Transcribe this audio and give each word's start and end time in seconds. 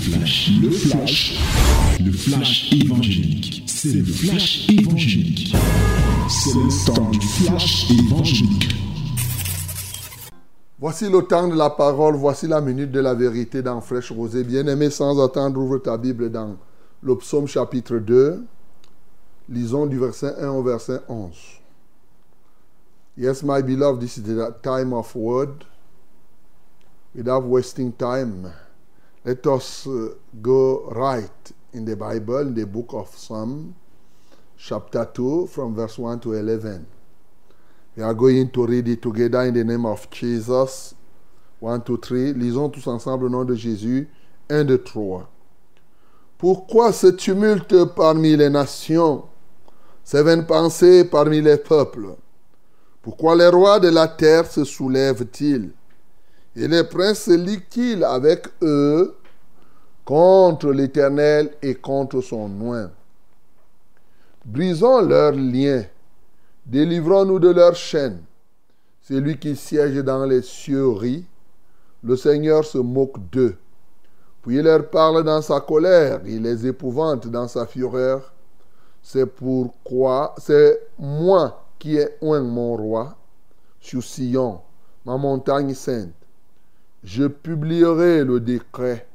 flash, 0.00 0.50
le 0.62 0.70
flash, 0.70 1.38
le 2.02 2.12
flash 2.12 2.72
évangélique. 2.72 3.64
C'est 3.66 3.92
le 3.92 4.04
flash 4.04 4.68
évangélique. 4.70 5.54
C'est 6.28 6.54
le 6.54 6.86
temps 6.86 7.10
du 7.10 7.20
flash 7.20 7.90
évangélique. 7.90 8.74
Voici 10.78 11.10
le 11.10 11.20
temps 11.22 11.48
de 11.48 11.54
la 11.54 11.68
parole, 11.68 12.16
voici 12.16 12.46
la 12.48 12.62
minute 12.62 12.90
de 12.90 13.00
la 13.00 13.12
vérité 13.12 13.62
dans 13.62 13.82
Fraîche 13.82 14.10
Rosée. 14.10 14.42
Bien-aimé, 14.42 14.88
sans 14.88 15.22
attendre, 15.22 15.60
ouvre 15.60 15.78
ta 15.78 15.98
Bible 15.98 16.30
dans 16.30 16.56
le 17.02 17.16
psaume 17.16 17.46
chapitre 17.46 17.98
2. 17.98 18.42
Lisons 19.50 19.84
du 19.84 19.98
verset 19.98 20.34
1 20.40 20.48
au 20.48 20.62
verset 20.62 21.00
11. 21.08 21.30
Yes, 23.18 23.42
my 23.42 23.60
beloved, 23.60 24.00
this 24.00 24.16
is 24.16 24.22
the 24.22 24.54
time 24.62 24.94
of 24.94 25.14
word. 25.14 25.64
Without 27.14 27.42
wasting 27.42 27.92
time, 27.92 28.50
let 29.24 29.46
us 29.46 29.86
uh, 29.86 30.14
go 30.40 30.88
right 30.90 31.52
in 31.72 31.84
the 31.84 31.96
Bible, 31.96 32.38
in 32.38 32.54
the 32.54 32.66
book 32.66 32.90
of 32.92 33.08
Psalm, 33.14 33.74
chapter 34.56 35.04
2, 35.04 35.46
from 35.48 35.74
verse 35.74 35.98
1 35.98 36.20
to 36.20 36.32
11. 36.32 36.86
We 37.96 38.02
are 38.02 38.14
going 38.14 38.50
to 38.50 38.66
read 38.66 38.88
it 38.88 39.02
together 39.02 39.42
in 39.42 39.54
the 39.54 39.64
name 39.64 39.84
of 39.84 40.08
Jesus. 40.10 40.94
1, 41.58 41.82
2, 41.82 41.96
3. 41.98 42.32
Lisons 42.32 42.70
tous 42.70 42.86
ensemble 42.86 43.26
au 43.26 43.28
nom 43.28 43.44
de 43.44 43.54
Jésus. 43.54 44.08
1, 44.48 44.64
2, 44.64 44.78
3. 44.78 45.28
Pourquoi 46.38 46.92
ce 46.92 47.08
tumulte 47.08 47.84
parmi 47.94 48.34
les 48.34 48.48
nations, 48.48 49.24
ces 50.02 50.22
vaines 50.22 50.46
pensées 50.46 51.04
parmi 51.04 51.42
les 51.42 51.58
peuples? 51.58 52.16
Pourquoi 53.02 53.36
les 53.36 53.48
rois 53.48 53.78
de 53.78 53.88
la 53.88 54.08
terre 54.08 54.46
se 54.46 54.64
soulèvent-ils? 54.64 55.72
Et 56.60 56.68
les 56.68 56.84
princes 56.84 57.22
se 57.22 57.30
lient-ils 57.30 58.04
avec 58.04 58.46
eux 58.60 59.16
contre 60.04 60.70
l'Éternel 60.72 61.52
et 61.62 61.74
contre 61.74 62.20
son 62.20 62.50
oint 62.60 62.90
Brisons 64.44 65.00
leurs 65.00 65.32
liens, 65.32 65.84
délivrons-nous 66.66 67.38
de 67.38 67.48
leurs 67.48 67.74
chaînes. 67.74 68.20
Celui 69.00 69.38
qui 69.38 69.56
siège 69.56 70.04
dans 70.04 70.26
les 70.26 70.42
cieux 70.42 70.90
rit, 70.90 71.24
le 72.02 72.14
Seigneur 72.14 72.62
se 72.62 72.76
moque 72.76 73.16
d'eux. 73.30 73.56
Puis 74.42 74.56
il 74.56 74.62
leur 74.62 74.90
parle 74.90 75.24
dans 75.24 75.40
sa 75.40 75.60
colère, 75.60 76.20
il 76.26 76.42
les 76.42 76.66
épouvante 76.66 77.26
dans 77.26 77.48
sa 77.48 77.66
fureur. 77.66 78.34
C'est 79.02 79.24
pourquoi 79.24 80.34
c'est 80.36 80.78
moi 80.98 81.64
qui 81.78 81.96
ai 81.96 82.08
oint 82.20 82.42
mon 82.42 82.76
roi 82.76 83.16
sur 83.80 84.02
Sion, 84.02 84.60
ma 85.06 85.16
montagne 85.16 85.72
sainte. 85.72 86.19
Je 87.02 87.24
publierai 87.24 88.24
le 88.24 88.40
décret. 88.40 89.06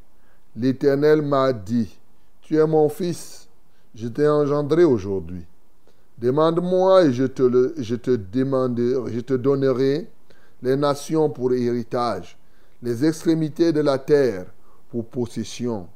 L'Éternel 0.55 1.21
m'a 1.21 1.53
dit, 1.53 1.95
Tu 2.41 2.57
es 2.57 2.65
mon 2.65 2.89
fils, 2.89 3.47
je 3.93 4.07
t'ai 4.07 4.27
engendré 4.27 4.83
aujourd'hui. 4.83 5.45
Demande-moi 6.17 7.05
et 7.05 7.13
je 7.13 7.25
te, 7.25 9.35
donnerai 9.35 10.09
les 10.61 10.77
nations 10.77 11.29
pour 11.29 11.53
héritage, 11.53 12.37
les 12.81 13.05
extrémités 13.05 13.73
de 13.73 13.81
la 13.81 13.99
terre 13.99 14.45
pour 14.89 15.05
possession. 15.05 15.87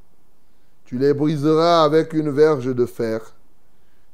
Tu 0.86 0.98
les 0.98 1.14
briseras 1.14 1.84
avec 1.84 2.14
une 2.14 2.32
verge 2.32 2.76
de 2.76 2.86
fer, 2.86 3.34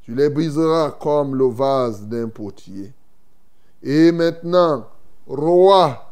tu 0.04 0.14
les 0.14 0.30
briseras 0.30 0.92
comme 0.92 1.36
le 1.36 1.48
vase 1.48 2.04
d'un 2.04 2.30
potier. 2.30 2.94
Et 3.82 4.12
maintenant, 4.12 4.88
roi, 5.26 6.05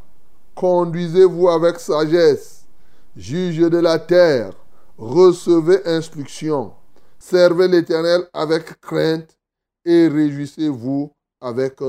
Conduisez-vous 0.55 1.49
avec 1.49 1.79
sagesse, 1.79 2.65
juge 3.15 3.57
de 3.57 3.77
la 3.77 3.97
terre, 3.99 4.53
recevez 4.97 5.85
instruction, 5.85 6.73
servez 7.17 7.67
l'Éternel 7.67 8.29
avec 8.33 8.79
crainte 8.79 9.37
et 9.83 10.07
réjouissez-vous 10.07 11.11
avec 11.41 11.79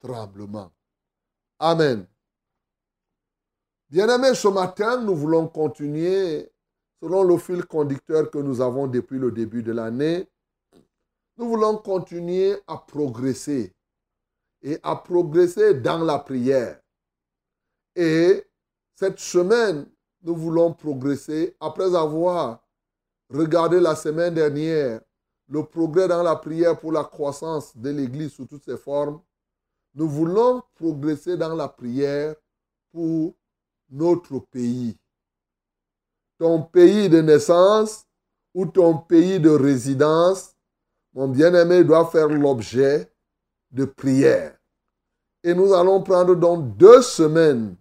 tremblement. 0.00 0.70
Amen. 1.58 2.06
Bien-aimés, 3.90 4.34
ce 4.34 4.48
matin, 4.48 5.00
nous 5.02 5.14
voulons 5.14 5.46
continuer 5.46 6.50
selon 7.00 7.22
le 7.22 7.36
fil 7.36 7.64
conducteur 7.66 8.30
que 8.30 8.38
nous 8.38 8.60
avons 8.60 8.86
depuis 8.86 9.18
le 9.18 9.30
début 9.30 9.62
de 9.62 9.72
l'année. 9.72 10.26
Nous 11.36 11.48
voulons 11.48 11.76
continuer 11.76 12.56
à 12.66 12.78
progresser 12.78 13.72
et 14.62 14.78
à 14.82 14.96
progresser 14.96 15.74
dans 15.74 15.98
la 15.98 16.18
prière. 16.18 16.80
Et 17.96 18.44
cette 18.94 19.18
semaine, 19.18 19.86
nous 20.22 20.34
voulons 20.34 20.72
progresser 20.72 21.56
après 21.60 21.94
avoir 21.94 22.64
regardé 23.30 23.80
la 23.80 23.94
semaine 23.94 24.34
dernière 24.34 25.00
le 25.48 25.62
progrès 25.64 26.08
dans 26.08 26.22
la 26.22 26.36
prière 26.36 26.78
pour 26.78 26.92
la 26.92 27.04
croissance 27.04 27.76
de 27.76 27.90
l'Église 27.90 28.32
sous 28.32 28.46
toutes 28.46 28.64
ses 28.64 28.78
formes. 28.78 29.20
Nous 29.94 30.08
voulons 30.08 30.62
progresser 30.74 31.36
dans 31.36 31.54
la 31.54 31.68
prière 31.68 32.34
pour 32.90 33.34
notre 33.90 34.38
pays. 34.38 34.96
Ton 36.38 36.62
pays 36.62 37.08
de 37.08 37.20
naissance 37.20 38.06
ou 38.54 38.66
ton 38.66 38.98
pays 38.98 39.38
de 39.38 39.50
résidence, 39.50 40.56
mon 41.12 41.28
bien-aimé, 41.28 41.84
doit 41.84 42.06
faire 42.06 42.28
l'objet 42.28 43.12
de 43.70 43.84
prière. 43.84 44.56
Et 45.42 45.54
nous 45.54 45.74
allons 45.74 46.02
prendre 46.02 46.34
donc 46.34 46.76
deux 46.76 47.02
semaines 47.02 47.76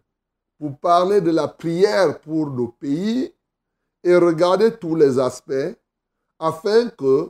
pour 0.64 0.78
parler 0.78 1.20
de 1.20 1.30
la 1.30 1.50
prière 1.50 2.22
pour 2.22 2.50
nos 2.50 2.70
pays 2.70 3.34
et 4.02 4.16
regarder 4.16 4.72
tous 4.72 4.96
les 4.96 5.20
aspects 5.20 5.76
afin 6.40 6.88
que, 6.88 7.30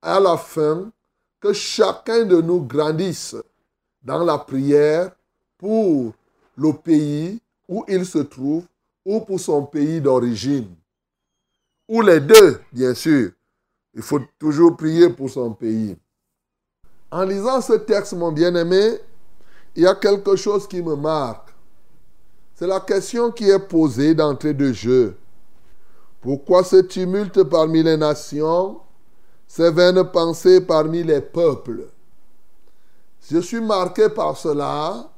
à 0.00 0.20
la 0.20 0.36
fin, 0.36 0.92
que 1.40 1.52
chacun 1.52 2.24
de 2.24 2.40
nous 2.40 2.60
grandisse 2.60 3.34
dans 4.00 4.22
la 4.22 4.38
prière 4.38 5.10
pour 5.58 6.12
le 6.56 6.72
pays 6.74 7.42
où 7.68 7.84
il 7.88 8.06
se 8.06 8.18
trouve 8.18 8.66
ou 9.04 9.18
pour 9.18 9.40
son 9.40 9.64
pays 9.64 10.00
d'origine. 10.00 10.72
Ou 11.88 12.02
les 12.02 12.20
deux, 12.20 12.60
bien 12.72 12.94
sûr. 12.94 13.32
Il 13.94 14.02
faut 14.02 14.20
toujours 14.38 14.76
prier 14.76 15.10
pour 15.10 15.28
son 15.28 15.54
pays. 15.54 15.96
En 17.10 17.24
lisant 17.24 17.60
ce 17.60 17.72
texte, 17.72 18.12
mon 18.12 18.30
bien-aimé, 18.30 19.00
il 19.74 19.82
y 19.82 19.86
a 19.88 19.96
quelque 19.96 20.36
chose 20.36 20.68
qui 20.68 20.80
me 20.80 20.94
marque. 20.94 21.49
C'est 22.60 22.66
la 22.66 22.80
question 22.80 23.30
qui 23.30 23.48
est 23.48 23.58
posée 23.58 24.14
d'entrée 24.14 24.52
de 24.52 24.70
jeu. 24.70 25.16
Pourquoi 26.20 26.62
ce 26.62 26.76
tumulte 26.76 27.42
parmi 27.44 27.82
les 27.82 27.96
nations, 27.96 28.80
ces 29.46 29.70
vaines 29.70 30.04
pensées 30.04 30.60
parmi 30.60 31.02
les 31.02 31.22
peuples? 31.22 31.88
Je 33.30 33.38
suis 33.38 33.62
marqué 33.62 34.10
par 34.10 34.36
cela 34.36 35.08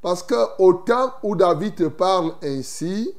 parce 0.00 0.22
que 0.22 0.34
au 0.58 0.72
temps 0.72 1.12
où 1.22 1.36
David 1.36 1.90
parle 1.90 2.32
ainsi, 2.42 3.14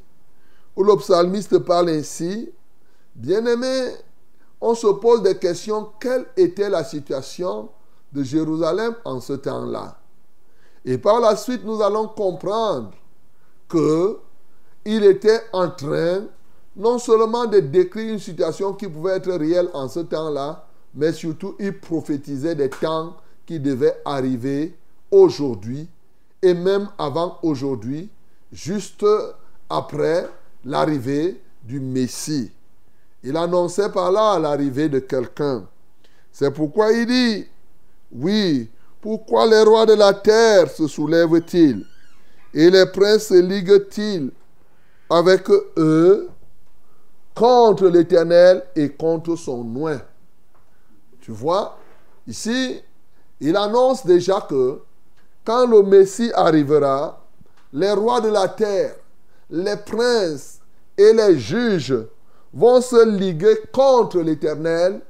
où 0.76 0.84
le 0.84 0.96
psalmiste 0.96 1.60
parle 1.60 1.90
ainsi, 1.90 2.52
bien 3.14 3.46
aimé, 3.46 3.92
on 4.60 4.74
se 4.74 4.88
pose 4.88 5.22
des 5.22 5.38
questions. 5.38 5.88
Quelle 6.00 6.26
était 6.36 6.68
la 6.68 6.84
situation 6.84 7.70
de 8.12 8.24
Jérusalem 8.24 8.96
en 9.06 9.22
ce 9.22 9.34
temps-là? 9.34 10.00
Et 10.84 10.98
par 10.98 11.20
la 11.20 11.36
suite, 11.36 11.64
nous 11.64 11.80
allons 11.84 12.08
comprendre 12.08 12.90
qu'il 13.72 15.04
était 15.04 15.42
en 15.54 15.70
train 15.70 16.24
non 16.76 17.00
seulement 17.00 17.46
de 17.46 17.60
décrire 17.60 18.14
une 18.14 18.20
situation 18.20 18.74
qui 18.74 18.88
pouvait 18.88 19.18
être 19.18 19.32
réelle 19.32 19.70
en 19.74 19.88
ce 19.88 20.00
temps-là, 20.02 20.66
mais 20.94 21.12
surtout 21.12 21.56
il 21.60 21.78
prophétisait 21.80 22.56
des 22.56 22.70
temps 22.70 23.16
qui 23.46 23.60
devaient 23.60 23.98
arriver 24.06 24.76
aujourd'hui 25.10 25.88
et 26.42 26.54
même 26.54 26.90
avant 26.98 27.38
aujourd'hui, 27.44 28.10
juste 28.52 29.06
après 29.70 30.28
l'arrivée 30.66 31.42
du 31.64 31.80
Messie. 31.80 32.52
Il 33.24 33.38
annonçait 33.38 33.90
par 33.90 34.12
là 34.12 34.40
l'arrivée 34.40 34.90
de 34.90 35.00
quelqu'un. 35.00 35.64
C'est 36.32 36.52
pourquoi 36.52 36.92
il 36.92 37.06
dit, 37.06 37.48
oui, 38.12 38.70
pourquoi 39.00 39.46
les 39.46 39.62
rois 39.62 39.86
de 39.86 39.94
la 39.94 40.14
terre 40.14 40.72
se 40.72 40.88
soulèvent-ils? 40.88 41.86
Et 42.54 42.70
les 42.70 42.86
princes 42.86 43.28
se 43.28 43.42
liguent-ils 43.42 44.32
avec 45.10 45.50
eux 45.78 46.30
contre 47.34 47.88
l'Éternel 47.88 48.64
et 48.76 48.90
contre 48.90 49.36
son 49.36 49.66
oint? 49.78 50.02
Tu 51.22 51.32
vois, 51.32 51.78
ici, 52.28 52.82
il 53.40 53.56
annonce 53.56 54.06
déjà 54.06 54.42
que 54.42 54.80
quand 55.46 55.68
le 55.68 55.84
Messie 55.84 56.32
arrivera, 56.36 57.24
les 57.74 57.92
rois 57.92 58.22
de 58.22 58.30
la 58.30 58.48
terre, 58.48 58.96
les 59.50 59.78
princes 59.78 60.60
et 60.98 61.14
les 61.14 61.40
juges 61.40 61.98
vont 62.54 62.82
se 62.82 63.06
liguer 63.08 63.58
contre 63.72 64.20
l'Éternel 64.20 65.02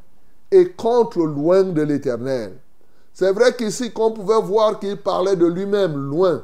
et 0.51 0.71
contre 0.71 1.23
loin 1.23 1.63
de 1.63 1.81
l'Éternel. 1.81 2.57
C'est 3.13 3.31
vrai 3.31 3.55
qu'ici, 3.55 3.91
qu'on 3.91 4.11
pouvait 4.11 4.41
voir 4.41 4.79
qu'il 4.79 4.97
parlait 4.97 5.35
de 5.35 5.45
lui-même 5.45 5.95
loin. 5.95 6.43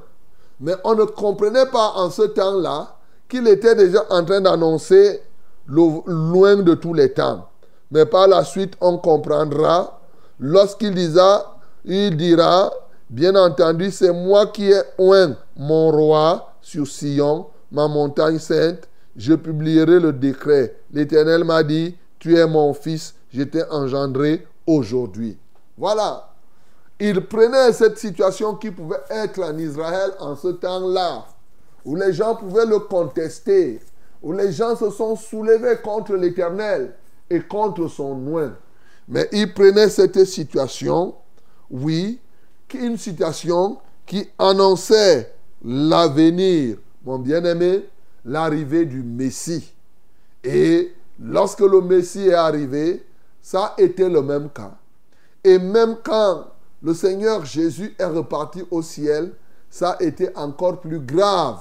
Mais 0.59 0.73
on 0.83 0.95
ne 0.95 1.03
comprenait 1.03 1.67
pas 1.67 1.93
en 1.95 2.09
ce 2.09 2.23
temps-là 2.23 2.95
qu'il 3.29 3.47
était 3.47 3.75
déjà 3.75 4.05
en 4.09 4.23
train 4.23 4.41
d'annoncer 4.41 5.21
loin 5.67 6.55
de 6.57 6.73
tous 6.73 6.93
les 6.93 7.13
temps. 7.13 7.49
Mais 7.91 8.05
par 8.05 8.27
la 8.27 8.43
suite, 8.43 8.73
on 8.81 8.97
comprendra. 8.97 9.99
Lorsqu'il 10.39 10.93
dira, 10.93 11.59
il 11.85 12.15
dira, 12.15 12.71
bien 13.09 13.35
entendu, 13.35 13.91
c'est 13.91 14.11
moi 14.11 14.47
qui 14.47 14.71
ai 14.71 14.81
oint 14.97 15.35
mon 15.55 15.91
roi 15.91 16.53
sur 16.61 16.87
Sion, 16.87 17.47
ma 17.71 17.87
montagne 17.87 18.39
sainte. 18.39 18.87
Je 19.15 19.33
publierai 19.33 19.99
le 19.99 20.13
décret. 20.13 20.77
L'Éternel 20.91 21.43
m'a 21.43 21.63
dit, 21.63 21.95
tu 22.19 22.37
es 22.37 22.45
mon 22.45 22.73
fils, 22.73 23.15
je 23.33 23.43
t'ai 23.43 23.63
engendré 23.69 24.45
aujourd'hui. 24.65 25.37
Voilà. 25.77 26.29
Il 26.99 27.21
prenait 27.27 27.73
cette 27.73 27.97
situation 27.97 28.55
qui 28.55 28.71
pouvait 28.71 29.03
être 29.09 29.41
en 29.43 29.57
Israël 29.57 30.11
en 30.19 30.35
ce 30.35 30.47
temps-là, 30.47 31.25
où 31.85 31.95
les 31.95 32.11
gens 32.13 32.35
pouvaient 32.35 32.65
le 32.65 32.79
contester, 32.79 33.79
où 34.21 34.33
les 34.33 34.51
gens 34.51 34.75
se 34.75 34.89
sont 34.89 35.15
soulevés 35.15 35.77
contre 35.83 36.15
l'Éternel 36.15 36.95
et 37.29 37.41
contre 37.41 37.87
son 37.87 38.15
noin. 38.15 38.53
Mais 39.07 39.29
il 39.31 39.53
prenait 39.53 39.89
cette 39.89 40.25
situation, 40.25 41.15
oui, 41.69 42.19
une 42.73 42.97
situation 42.97 43.77
qui 44.05 44.27
annonçait 44.37 45.33
l'avenir, 45.63 46.77
mon 47.05 47.19
bien-aimé, 47.19 47.87
l'arrivée 48.25 48.85
du 48.85 49.03
Messie. 49.03 49.73
Et 50.43 50.93
lorsque 51.19 51.61
le 51.61 51.81
Messie 51.81 52.27
est 52.27 52.33
arrivé, 52.33 53.05
ça 53.41 53.75
a 53.77 53.81
été 53.81 54.09
le 54.09 54.21
même 54.21 54.49
cas. 54.49 54.75
Et 55.43 55.57
même 55.57 55.97
quand 56.03 56.45
le 56.81 56.93
Seigneur 56.93 57.43
Jésus 57.45 57.95
est 57.97 58.05
reparti 58.05 58.63
au 58.69 58.81
ciel, 58.81 59.31
ça 59.69 59.91
a 59.91 60.03
été 60.03 60.29
encore 60.35 60.79
plus 60.79 60.99
grave, 60.99 61.59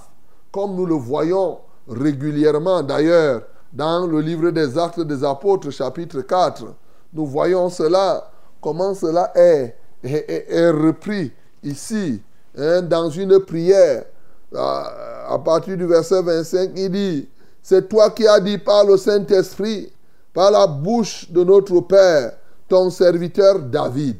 comme 0.52 0.74
nous 0.74 0.86
le 0.86 0.94
voyons 0.94 1.58
régulièrement 1.88 2.82
d'ailleurs 2.82 3.42
dans 3.72 4.06
le 4.06 4.20
livre 4.20 4.50
des 4.50 4.78
Actes 4.78 5.00
des 5.00 5.24
Apôtres, 5.24 5.70
chapitre 5.70 6.20
4. 6.20 6.64
Nous 7.12 7.26
voyons 7.26 7.68
cela, 7.68 8.30
comment 8.60 8.94
cela 8.94 9.32
est, 9.34 9.76
repris 10.04 11.32
ici, 11.62 12.22
hein, 12.56 12.82
dans 12.82 13.10
une 13.10 13.40
prière. 13.40 14.04
À, 14.54 15.32
à 15.34 15.38
partir 15.38 15.76
du 15.76 15.86
verset 15.86 16.22
25, 16.22 16.70
il 16.76 16.90
dit, 16.90 17.28
c'est 17.62 17.88
toi 17.88 18.10
qui 18.10 18.26
as 18.26 18.38
dit 18.38 18.58
par 18.58 18.84
le 18.84 18.96
Saint-Esprit, 18.96 19.92
par 20.32 20.50
la 20.50 20.66
bouche 20.66 21.30
de 21.30 21.42
notre 21.42 21.80
Père, 21.80 22.32
ton 22.68 22.90
serviteur 22.90 23.58
David. 23.58 24.18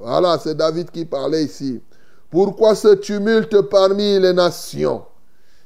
Voilà, 0.00 0.38
c'est 0.38 0.54
David 0.54 0.90
qui 0.90 1.04
parlait 1.04 1.44
ici. 1.44 1.82
Pourquoi 2.30 2.74
ce 2.74 2.94
tumulte 2.94 3.60
parmi 3.62 4.18
les 4.18 4.32
nations 4.32 5.04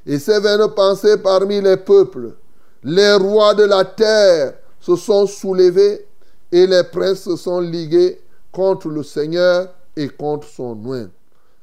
et 0.04 0.18
ces 0.18 0.40
vaines 0.40 0.68
pensées 0.74 1.18
parmi 1.18 1.60
les 1.60 1.76
peuples? 1.76 2.34
Les 2.82 3.14
rois 3.14 3.54
de 3.54 3.62
la 3.62 3.84
terre 3.84 4.54
se 4.80 4.96
sont 4.96 5.26
soulevés 5.26 6.06
et 6.50 6.66
les 6.66 6.82
princes 6.82 7.22
se 7.22 7.36
sont 7.36 7.60
ligués 7.60 8.20
contre 8.50 8.88
le 8.88 9.02
Seigneur 9.04 9.68
et 9.96 10.08
contre 10.08 10.48
son 10.48 10.84
oint. 10.86 11.08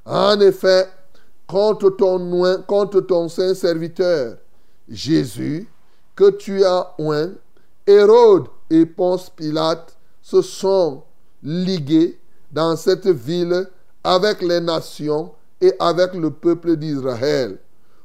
En 0.05 0.39
effet, 0.39 0.87
contre 1.47 1.89
ton 1.89 2.41
oint, 2.41 2.61
contre 2.61 3.01
ton 3.01 3.27
saint 3.27 3.53
serviteur, 3.53 4.37
Jésus, 4.87 5.67
que 6.15 6.29
tu 6.31 6.63
as 6.63 6.93
oint, 6.99 7.31
Hérode 7.85 8.45
et 8.69 8.85
Ponce 8.85 9.29
Pilate 9.29 9.97
se 10.21 10.41
sont 10.41 11.03
ligués 11.43 12.20
dans 12.51 12.75
cette 12.75 13.07
ville 13.07 13.67
avec 14.03 14.41
les 14.41 14.59
nations 14.59 15.31
et 15.59 15.73
avec 15.79 16.13
le 16.13 16.31
peuple 16.31 16.75
d'Israël 16.75 17.57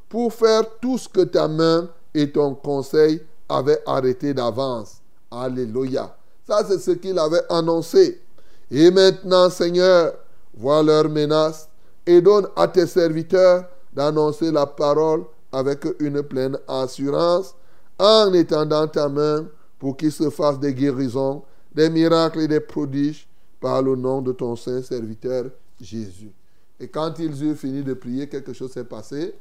pour 0.08 0.32
faire 0.32 0.64
tout 0.80 0.98
ce 0.98 1.08
que 1.08 1.22
ta 1.22 1.48
main 1.48 1.88
et 2.14 2.30
ton 2.30 2.54
conseil 2.54 3.20
avaient 3.48 3.82
arrêté 3.86 4.34
d'avance. 4.34 5.00
Alléluia. 5.30 6.16
Ça, 6.46 6.62
c'est 6.66 6.78
ce 6.78 6.92
qu'il 6.92 7.18
avait 7.18 7.42
annoncé. 7.48 8.22
Et 8.70 8.90
maintenant, 8.90 9.50
Seigneur, 9.50 10.14
vois 10.54 10.82
leurs 10.82 11.08
menaces 11.08 11.68
et 12.06 12.20
donne 12.20 12.46
à 12.56 12.68
tes 12.68 12.86
serviteurs 12.86 13.64
d'annoncer 13.92 14.52
la 14.52 14.66
parole 14.66 15.24
avec 15.52 15.86
une 15.98 16.22
pleine 16.22 16.58
assurance 16.68 17.54
en 17.98 18.32
étendant 18.32 18.86
ta 18.86 19.08
main 19.08 19.46
pour 19.78 19.96
qu'il 19.96 20.12
se 20.12 20.30
fasse 20.30 20.58
des 20.58 20.74
guérisons, 20.74 21.42
des 21.74 21.90
miracles 21.90 22.40
et 22.40 22.48
des 22.48 22.60
prodiges 22.60 23.28
par 23.60 23.82
le 23.82 23.96
nom 23.96 24.22
de 24.22 24.32
ton 24.32 24.56
saint 24.56 24.82
serviteur 24.82 25.46
Jésus. 25.80 26.32
Et 26.78 26.88
quand 26.88 27.18
ils 27.18 27.42
eurent 27.44 27.56
fini 27.56 27.82
de 27.82 27.94
prier, 27.94 28.28
quelque 28.28 28.52
chose 28.52 28.72
s'est 28.72 28.84
passé. 28.84 29.34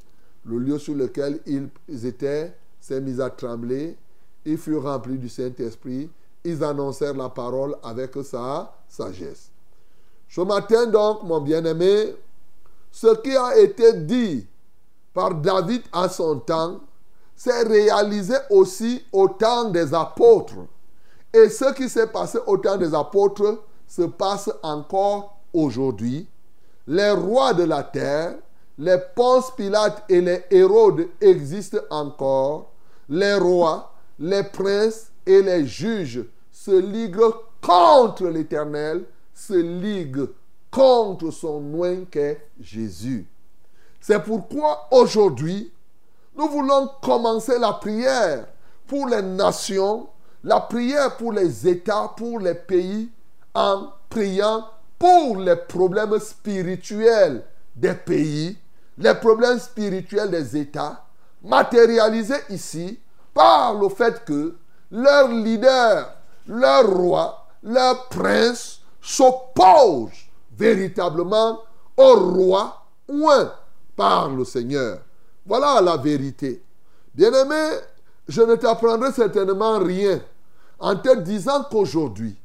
Le 0.45 0.57
lieu 0.57 0.77
sur 0.77 0.95
lequel 0.95 1.39
ils 1.45 2.05
étaient 2.05 2.53
s'est 2.79 3.01
mis 3.01 3.19
à 3.19 3.29
trembler. 3.29 3.97
Ils 4.45 4.57
furent 4.57 4.83
remplis 4.83 5.17
du 5.17 5.27
Saint-Esprit. 5.27 6.09
Ils 6.43 6.63
annoncèrent 6.63 7.15
la 7.15 7.29
parole 7.29 7.75
avec 7.83 8.11
sa 8.23 8.73
sagesse. 8.87 9.49
Ce 10.29 10.41
matin 10.41 10.85
donc, 10.85 11.23
mon 11.23 11.41
bien-aimé, 11.41 12.15
ce 12.91 13.15
qui 13.21 13.35
a 13.35 13.57
été 13.57 13.93
dit 13.93 14.45
par 15.13 15.33
David 15.33 15.81
à 15.91 16.07
son 16.09 16.39
temps, 16.39 16.79
s'est 17.35 17.63
réalisé 17.63 18.35
aussi 18.49 19.03
au 19.11 19.27
temps 19.27 19.69
des 19.69 19.93
apôtres. 19.93 20.55
Et 21.33 21.49
ce 21.49 21.73
qui 21.73 21.89
s'est 21.89 22.07
passé 22.07 22.37
au 22.45 22.57
temps 22.57 22.77
des 22.77 22.93
apôtres 22.93 23.59
se 23.87 24.03
passe 24.03 24.49
encore 24.63 25.37
aujourd'hui. 25.53 26.27
Les 26.87 27.11
rois 27.11 27.53
de 27.53 27.63
la 27.63 27.83
terre, 27.83 28.35
les 28.77 28.97
Ponce 29.15 29.51
Pilate 29.55 30.03
et 30.09 30.21
les 30.21 30.43
Hérodes 30.51 31.07
existent 31.21 31.79
encore. 31.89 32.71
Les 33.09 33.35
rois, 33.35 33.93
les 34.19 34.43
princes 34.43 35.11
et 35.25 35.41
les 35.41 35.65
juges 35.65 36.25
se 36.51 36.71
liguent 36.71 37.33
contre 37.61 38.27
l'Éternel, 38.27 39.05
se 39.33 39.53
liguent 39.53 40.29
contre 40.71 41.31
son 41.31 41.61
nom 41.61 42.05
qu'est 42.11 42.47
Jésus. 42.59 43.25
C'est 44.01 44.21
pourquoi 44.23 44.87
aujourd'hui, 44.91 45.71
nous 46.35 46.47
voulons 46.47 46.89
commencer 47.01 47.57
la 47.57 47.73
prière 47.73 48.45
pour 48.87 49.07
les 49.07 49.21
nations, 49.21 50.07
la 50.43 50.59
prière 50.59 51.15
pour 51.17 51.31
les 51.31 51.67
États, 51.67 52.13
pour 52.15 52.39
les 52.39 52.53
pays, 52.53 53.09
en 53.55 53.87
priant 54.09 54.67
pour 54.99 55.37
les 55.37 55.55
problèmes 55.55 56.19
spirituels 56.19 57.43
des 57.75 57.93
pays, 57.93 58.57
les 58.97 59.15
problèmes 59.15 59.59
spirituels 59.59 60.29
des 60.29 60.57
États, 60.57 61.05
matérialisés 61.43 62.43
ici 62.49 62.99
par 63.33 63.73
le 63.73 63.89
fait 63.89 64.23
que 64.25 64.55
leur 64.91 65.27
leader, 65.29 66.15
leur 66.47 66.87
roi, 66.87 67.47
leur 67.63 68.07
prince 68.09 68.81
s'opposent 69.01 70.11
véritablement 70.57 71.59
au 71.97 72.15
roi 72.15 72.85
un 73.09 73.51
par 73.95 74.29
le 74.29 74.45
Seigneur. 74.45 74.99
Voilà 75.45 75.81
la 75.81 75.97
vérité. 75.97 76.63
Bien-aimé, 77.13 77.79
je 78.27 78.41
ne 78.41 78.55
t'apprendrai 78.55 79.11
certainement 79.11 79.79
rien 79.79 80.21
en 80.79 80.95
te 80.95 81.15
disant 81.17 81.63
qu'aujourd'hui, 81.69 82.35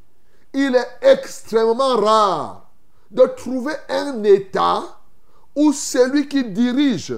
il 0.52 0.74
est 0.74 0.98
extrêmement 1.02 1.96
rare 1.96 2.70
de 3.10 3.24
trouver 3.36 3.74
un 3.88 4.22
État 4.24 4.82
où 5.54 5.72
celui 5.72 6.28
qui 6.28 6.44
dirige 6.44 7.14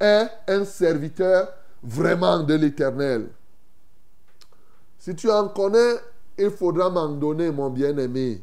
est 0.00 0.28
un 0.48 0.64
serviteur 0.64 1.48
vraiment 1.82 2.40
de 2.40 2.54
l'Éternel. 2.54 3.30
Si 4.98 5.14
tu 5.14 5.30
en 5.30 5.48
connais, 5.48 5.96
il 6.38 6.50
faudra 6.50 6.88
m'en 6.88 7.08
donner, 7.08 7.50
mon 7.50 7.70
bien-aimé. 7.70 8.42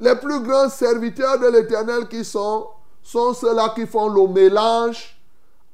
Les 0.00 0.14
plus 0.14 0.40
grands 0.40 0.68
serviteurs 0.68 1.38
de 1.38 1.48
l'Éternel 1.48 2.06
qui 2.08 2.24
sont, 2.24 2.68
sont 3.02 3.34
ceux-là 3.34 3.70
qui 3.74 3.86
font 3.86 4.08
le 4.08 4.28
mélange 4.28 5.18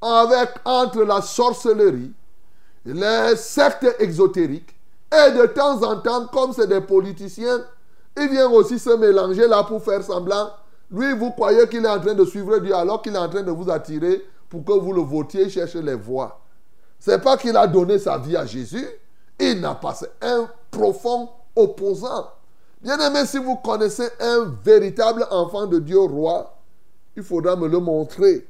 avec, 0.00 0.50
entre 0.64 1.02
la 1.02 1.20
sorcellerie, 1.20 2.12
les 2.86 3.36
sectes 3.36 3.96
exotériques, 3.98 4.73
et 5.14 5.32
de 5.32 5.46
temps 5.46 5.82
en 5.82 6.00
temps, 6.00 6.26
comme 6.26 6.52
c'est 6.52 6.66
des 6.66 6.80
politiciens, 6.80 7.64
ils 8.16 8.28
viennent 8.28 8.52
aussi 8.52 8.78
se 8.78 8.90
mélanger 8.90 9.46
là 9.46 9.64
pour 9.64 9.82
faire 9.82 10.02
semblant. 10.02 10.50
Lui, 10.90 11.12
vous 11.14 11.30
croyez 11.30 11.68
qu'il 11.68 11.84
est 11.84 11.88
en 11.88 12.00
train 12.00 12.14
de 12.14 12.24
suivre 12.24 12.58
Dieu 12.58 12.74
alors 12.74 13.02
qu'il 13.02 13.14
est 13.14 13.18
en 13.18 13.28
train 13.28 13.42
de 13.42 13.50
vous 13.50 13.70
attirer 13.70 14.24
pour 14.48 14.64
que 14.64 14.72
vous 14.72 14.92
le 14.92 15.02
votiez, 15.02 15.48
chercher 15.48 15.82
les 15.82 15.94
voix. 15.94 16.40
C'est 16.98 17.22
pas 17.22 17.36
qu'il 17.36 17.56
a 17.56 17.66
donné 17.66 17.98
sa 17.98 18.18
vie 18.18 18.36
à 18.36 18.46
Jésus. 18.46 18.86
Il 19.38 19.60
n'a 19.60 19.74
pas. 19.74 19.94
Un 20.22 20.48
profond 20.70 21.28
opposant. 21.56 22.30
Bien 22.80 22.98
aimé, 22.98 23.26
si 23.26 23.38
vous 23.38 23.56
connaissez 23.56 24.08
un 24.20 24.54
véritable 24.62 25.26
enfant 25.30 25.66
de 25.66 25.78
Dieu 25.78 25.98
roi, 25.98 26.56
il 27.16 27.22
faudra 27.22 27.56
me 27.56 27.66
le 27.66 27.78
montrer. 27.78 28.46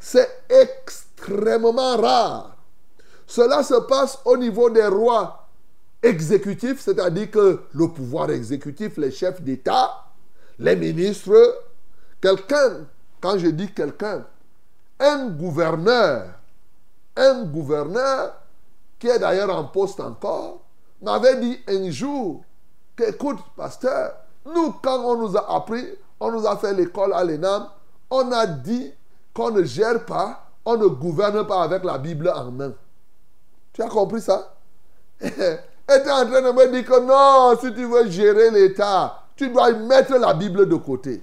C'est 0.00 0.28
extrêmement 0.48 1.96
rare. 1.96 2.56
Cela 3.26 3.62
se 3.62 3.74
passe 3.74 4.18
au 4.24 4.36
niveau 4.36 4.68
des 4.68 4.86
rois 4.86 5.41
exécutif, 6.02 6.80
c'est-à-dire 6.80 7.30
que 7.30 7.60
le 7.72 7.88
pouvoir 7.88 8.30
exécutif, 8.30 8.96
les 8.96 9.10
chefs 9.10 9.40
d'État, 9.40 10.06
les 10.58 10.76
ministres, 10.76 11.60
quelqu'un, 12.20 12.86
quand 13.20 13.38
je 13.38 13.48
dis 13.48 13.72
quelqu'un, 13.72 14.24
un 14.98 15.28
gouverneur, 15.28 16.26
un 17.16 17.44
gouverneur 17.44 18.34
qui 18.98 19.08
est 19.08 19.18
d'ailleurs 19.18 19.56
en 19.56 19.64
poste 19.64 20.00
encore, 20.00 20.62
m'avait 21.00 21.40
dit 21.40 21.58
un 21.68 21.90
jour 21.90 22.44
qu'écoute, 22.96 23.38
pasteur, 23.56 24.14
nous, 24.46 24.72
quand 24.82 25.04
on 25.04 25.16
nous 25.16 25.36
a 25.36 25.56
appris, 25.56 25.84
on 26.20 26.32
nous 26.32 26.46
a 26.46 26.56
fait 26.56 26.72
l'école 26.72 27.12
à 27.12 27.24
l'ENAM, 27.24 27.68
on 28.10 28.30
a 28.32 28.46
dit 28.46 28.92
qu'on 29.34 29.50
ne 29.50 29.62
gère 29.62 30.04
pas, 30.04 30.50
on 30.64 30.76
ne 30.76 30.86
gouverne 30.86 31.46
pas 31.46 31.62
avec 31.62 31.84
la 31.84 31.98
Bible 31.98 32.30
en 32.34 32.50
main. 32.50 32.72
Tu 33.72 33.82
as 33.82 33.88
compris 33.88 34.20
ça? 34.20 34.54
Es 35.88 36.00
en 36.10 36.26
train 36.26 36.42
de 36.42 36.52
me 36.52 36.70
dire 36.70 36.84
que 36.84 37.00
non, 37.00 37.58
si 37.60 37.72
tu 37.74 37.84
veux 37.84 38.08
gérer 38.08 38.50
l'État, 38.50 39.24
tu 39.36 39.48
dois 39.48 39.72
mettre 39.72 40.16
la 40.16 40.34
Bible 40.34 40.68
de 40.68 40.76
côté. 40.76 41.22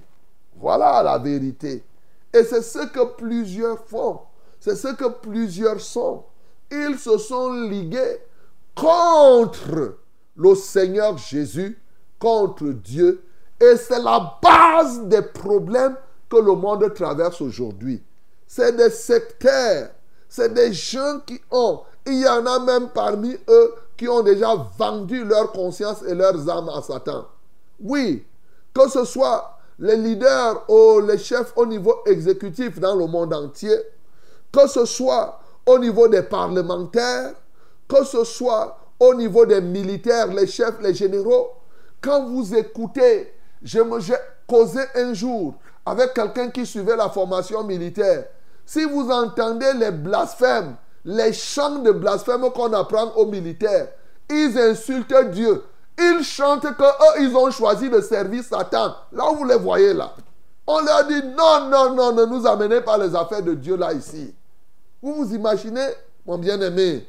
Voilà 0.56 1.02
la 1.02 1.18
vérité. 1.18 1.82
Et 2.32 2.44
c'est 2.44 2.62
ce 2.62 2.86
que 2.86 3.14
plusieurs 3.16 3.78
font. 3.86 4.20
C'est 4.60 4.76
ce 4.76 4.88
que 4.88 5.08
plusieurs 5.08 5.80
sont. 5.80 6.24
Ils 6.70 6.98
se 6.98 7.16
sont 7.18 7.52
ligués 7.52 8.18
contre 8.74 9.96
le 10.36 10.54
Seigneur 10.54 11.16
Jésus, 11.18 11.80
contre 12.18 12.66
Dieu. 12.66 13.24
Et 13.60 13.76
c'est 13.76 14.02
la 14.02 14.38
base 14.42 15.00
des 15.06 15.22
problèmes 15.22 15.96
que 16.28 16.36
le 16.36 16.54
monde 16.54 16.92
traverse 16.94 17.40
aujourd'hui. 17.40 18.02
C'est 18.46 18.76
des 18.76 18.90
sectaires. 18.90 19.90
C'est 20.28 20.52
des 20.52 20.72
gens 20.72 21.20
qui 21.26 21.40
ont. 21.50 21.80
Il 22.06 22.20
y 22.20 22.28
en 22.28 22.46
a 22.46 22.58
même 22.60 22.90
parmi 22.90 23.36
eux 23.48 23.74
qui 24.00 24.08
ont 24.08 24.22
déjà 24.22 24.54
vendu 24.78 25.26
leur 25.26 25.52
conscience 25.52 26.02
et 26.08 26.14
leurs 26.14 26.48
âmes 26.48 26.70
à 26.70 26.80
Satan. 26.80 27.26
Oui, 27.78 28.24
que 28.72 28.88
ce 28.88 29.04
soit 29.04 29.58
les 29.78 29.94
leaders 29.94 30.64
ou 30.70 31.00
les 31.00 31.18
chefs 31.18 31.52
au 31.54 31.66
niveau 31.66 31.96
exécutif 32.06 32.80
dans 32.80 32.94
le 32.94 33.06
monde 33.06 33.34
entier, 33.34 33.76
que 34.50 34.66
ce 34.68 34.86
soit 34.86 35.38
au 35.66 35.78
niveau 35.78 36.08
des 36.08 36.22
parlementaires, 36.22 37.34
que 37.86 38.02
ce 38.04 38.24
soit 38.24 38.78
au 38.98 39.12
niveau 39.12 39.44
des 39.44 39.60
militaires, 39.60 40.28
les 40.28 40.46
chefs, 40.46 40.80
les 40.80 40.94
généraux, 40.94 41.50
quand 42.00 42.24
vous 42.24 42.54
écoutez, 42.54 43.34
j'ai 43.62 43.82
causé 44.46 44.80
un 44.94 45.12
jour 45.12 45.56
avec 45.84 46.14
quelqu'un 46.14 46.48
qui 46.48 46.64
suivait 46.64 46.96
la 46.96 47.10
formation 47.10 47.64
militaire. 47.64 48.24
Si 48.64 48.82
vous 48.82 49.10
entendez 49.10 49.74
les 49.74 49.90
blasphèmes, 49.90 50.76
les 51.04 51.32
chants 51.32 51.78
de 51.78 51.90
blasphème 51.92 52.50
qu'on 52.50 52.72
apprend 52.72 53.12
aux 53.12 53.26
militaires, 53.26 53.88
ils 54.28 54.58
insultent 54.58 55.30
Dieu. 55.30 55.62
Ils 55.98 56.22
chantent 56.22 56.76
que 56.76 57.20
ils 57.20 57.36
ont 57.36 57.50
choisi 57.50 57.90
de 57.90 58.00
servir 58.00 58.42
Satan. 58.42 58.94
Là 59.12 59.30
où 59.30 59.36
vous 59.36 59.44
les 59.44 59.56
voyez 59.56 59.92
là. 59.92 60.12
On 60.66 60.80
leur 60.80 61.06
dit 61.06 61.22
non, 61.36 61.68
non, 61.68 61.94
non, 61.94 62.12
ne 62.12 62.24
nous 62.24 62.46
amenez 62.46 62.80
pas 62.80 62.96
les 62.96 63.14
affaires 63.14 63.42
de 63.42 63.54
Dieu 63.54 63.76
là 63.76 63.92
ici. 63.92 64.34
Vous 65.02 65.14
vous 65.14 65.34
imaginez, 65.34 65.88
mon 66.26 66.38
bien-aimé? 66.38 67.06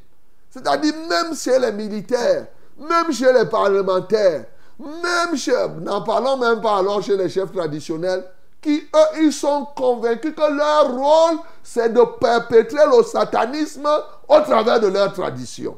C'est-à-dire 0.49 0.93
même 1.07 1.35
chez 1.35 1.59
les 1.59 1.71
militaires, 1.71 2.47
même 2.77 3.11
chez 3.13 3.31
les 3.31 3.45
parlementaires, 3.45 4.45
même 4.79 5.37
chez, 5.37 5.53
n'en 5.79 6.01
parlons 6.01 6.37
même 6.37 6.59
pas 6.59 6.77
alors 6.77 7.01
chez 7.01 7.15
les 7.15 7.29
chefs 7.29 7.51
traditionnels, 7.51 8.23
qui 8.61 8.87
eux, 8.95 9.21
ils 9.21 9.33
sont 9.33 9.65
convaincus 9.75 10.33
que 10.35 10.55
leur 10.55 10.91
rôle, 10.91 11.39
c'est 11.63 11.91
de 11.91 12.01
perpétrer 12.19 12.85
le 12.85 13.03
satanisme 13.03 13.89
au 14.27 14.39
travers 14.41 14.79
de 14.79 14.87
leur 14.87 15.11
tradition. 15.13 15.77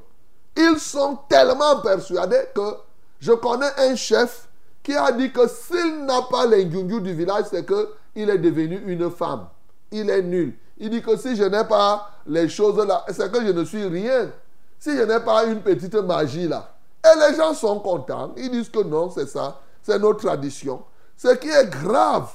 Ils 0.55 0.79
sont 0.79 1.17
tellement 1.29 1.79
persuadés 1.81 2.43
que 2.53 2.75
je 3.19 3.31
connais 3.31 3.71
un 3.77 3.95
chef 3.95 4.47
qui 4.83 4.95
a 4.95 5.11
dit 5.11 5.31
que 5.31 5.47
s'il 5.47 6.05
n'a 6.05 6.21
pas 6.23 6.45
les 6.45 6.65
du 6.65 7.13
village, 7.13 7.45
c'est 7.49 7.65
qu'il 7.65 8.29
est 8.29 8.37
devenu 8.37 8.83
une 8.85 9.09
femme. 9.09 9.47
Il 9.91 10.09
est 10.09 10.21
nul. 10.21 10.57
Il 10.77 10.89
dit 10.89 11.01
que 11.01 11.15
si 11.15 11.35
je 11.35 11.43
n'ai 11.43 11.63
pas 11.63 12.09
les 12.27 12.49
choses 12.49 12.85
là, 12.85 13.05
c'est 13.09 13.31
que 13.31 13.45
je 13.45 13.51
ne 13.51 13.63
suis 13.63 13.85
rien. 13.85 14.29
Si 14.77 14.95
je 14.95 15.03
n'ai 15.03 15.19
pas 15.21 15.45
une 15.45 15.61
petite 15.61 15.95
magie 15.95 16.47
là. 16.47 16.75
Et 17.05 17.19
les 17.19 17.37
gens 17.37 17.53
sont 17.53 17.79
contents. 17.79 18.33
Ils 18.35 18.51
disent 18.51 18.69
que 18.69 18.83
non, 18.83 19.09
c'est 19.09 19.27
ça. 19.27 19.59
C'est 19.81 19.99
notre 19.99 20.25
tradition. 20.25 20.83
Ce 21.15 21.29
qui 21.35 21.49
est 21.49 21.69
grave, 21.69 22.29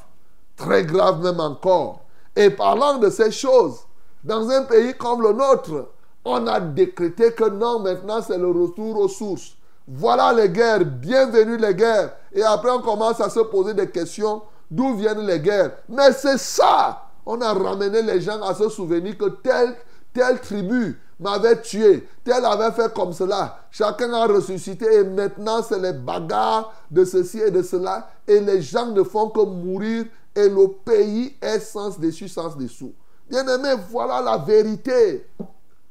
très 0.59 0.85
grave 0.85 1.23
même 1.23 1.41
encore. 1.41 2.01
Et 2.37 2.51
parlant 2.51 2.99
de 2.99 3.09
ces 3.09 3.31
choses, 3.31 3.79
dans 4.23 4.51
un 4.51 4.65
pays 4.65 4.93
comme 4.95 5.23
le 5.23 5.33
nôtre, 5.33 5.89
on 6.25 6.47
a 6.47 6.61
décrété 6.61 7.33
que 7.33 7.49
non, 7.49 7.79
maintenant 7.79 8.21
c'est 8.21 8.37
le 8.37 8.51
retour 8.51 8.99
aux 8.99 9.09
sources. 9.09 9.55
Voilà 9.87 10.35
les 10.35 10.51
guerres, 10.51 10.85
bienvenue 10.85 11.57
les 11.57 11.75
guerres. 11.75 12.13
Et 12.35 12.43
après, 12.43 12.71
on 12.71 12.83
commence 12.83 13.21
à 13.21 13.31
se 13.31 13.41
poser 13.41 13.73
des 13.73 13.89
questions 13.89 14.43
d'où 14.71 14.95
viennent 14.95 15.25
les 15.25 15.41
guerres. 15.41 15.73
Mais 15.89 16.13
c'est 16.13 16.37
ça. 16.37 17.05
On 17.25 17.41
a 17.41 17.55
ramené 17.55 18.03
les 18.03 18.21
gens 18.21 18.43
à 18.43 18.55
se 18.55 18.69
souvenir 18.69 19.17
que 19.17 19.31
telle, 19.43 19.75
telle 20.13 20.41
tribu 20.41 21.01
m'avait 21.21 21.61
tué, 21.61 22.07
tel 22.23 22.45
avait 22.45 22.73
fait 22.73 22.93
comme 22.93 23.13
cela. 23.13 23.61
Chacun 23.71 24.13
a 24.13 24.27
ressuscité 24.27 24.87
et 24.95 25.05
maintenant 25.05 25.63
c'est 25.63 25.79
les 25.79 25.93
bagarres 25.93 26.73
de 26.91 27.05
ceci 27.05 27.41
et 27.41 27.51
de 27.51 27.63
cela. 27.63 28.09
Et 28.27 28.41
les 28.41 28.61
gens 28.61 28.87
ne 28.87 29.03
font 29.03 29.31
que 29.31 29.41
mourir 29.41 30.05
et 30.39 30.49
le 30.49 30.69
pays 30.85 31.35
est 31.43 31.59
sans 31.59 31.99
dessus, 31.99 32.29
sans 32.29 32.55
dessous. 32.55 32.95
Bien 33.29 33.45
aimé, 33.49 33.75
voilà 33.91 34.23
la 34.23 34.39
vérité. 34.39 35.27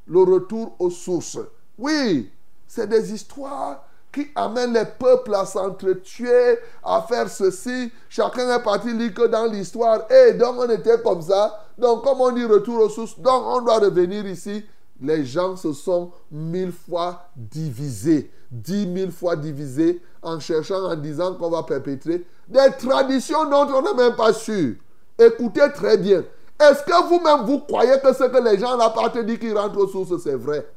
Le 0.08 0.20
retour 0.20 0.74
aux 0.80 0.89
sources. 0.89 1.39
Oui, 1.77 2.32
c'est 2.66 2.88
des 2.88 3.13
histoires 3.13 3.84
qui 4.10 4.27
amènent 4.36 4.74
les 4.74 4.86
peuples 4.86 5.36
à 5.36 5.46
s'entretuer, 5.46 6.60
à 6.82 7.01
faire 7.01 7.30
ceci. 7.30 7.92
Chacun 8.08 8.50
est 8.56 8.63
parti 8.63 8.94
lire 8.94 9.13
que 9.13 9.27
dans 9.27 9.51
l'histoire. 9.51 10.10
Et 10.10 10.34
donc 10.34 10.56
on 10.58 10.70
était 10.70 11.01
comme 11.01 11.22
ça. 11.22 11.66
Donc 11.77 12.06
comme 12.06 12.22
on 12.22 12.32
dit 12.32 12.46
retour 12.46 12.80
aux 12.80 12.89
sources, 12.89 13.20
donc 13.20 13.44
on 13.46 13.62
doit 13.62 13.80
revenir 13.80 14.25
ici. 14.25 14.63
Les 15.01 15.25
gens 15.25 15.58
se 15.58 15.74
sont 15.74 16.12
mille 16.32 16.72
fois 16.72 17.30
divisés, 17.36 18.32
dix 18.51 18.86
mille 18.86 19.12
fois 19.12 19.36
divisés 19.36 20.01
en 20.22 20.39
cherchant, 20.39 20.84
en 20.84 20.96
disant 20.96 21.36
qu'on 21.36 21.50
va 21.50 21.63
perpétrer 21.63 22.25
des 22.48 22.72
traditions 22.80 23.46
dont 23.46 23.68
on 23.74 23.82
n'est 23.82 23.94
même 23.94 24.16
pas 24.16 24.34
sûr. 24.34 24.75
Écoutez 25.20 25.72
très 25.74 25.98
bien. 25.98 26.24
Est-ce 26.60 26.84
que 26.84 27.08
vous-même 27.08 27.46
vous 27.46 27.60
croyez 27.60 28.00
que 28.04 28.13
ce 28.13 28.24
que 28.24 28.44
les 28.44 28.58
gens 28.58 28.75
là 28.77 28.89
partent 28.89 29.20
dire 29.20 29.39
qu'ils 29.39 29.56
rentrent 29.56 29.80
aux 29.80 29.88
sources, 29.88 30.24
c'est 30.24 30.36
vrai? 30.36 30.68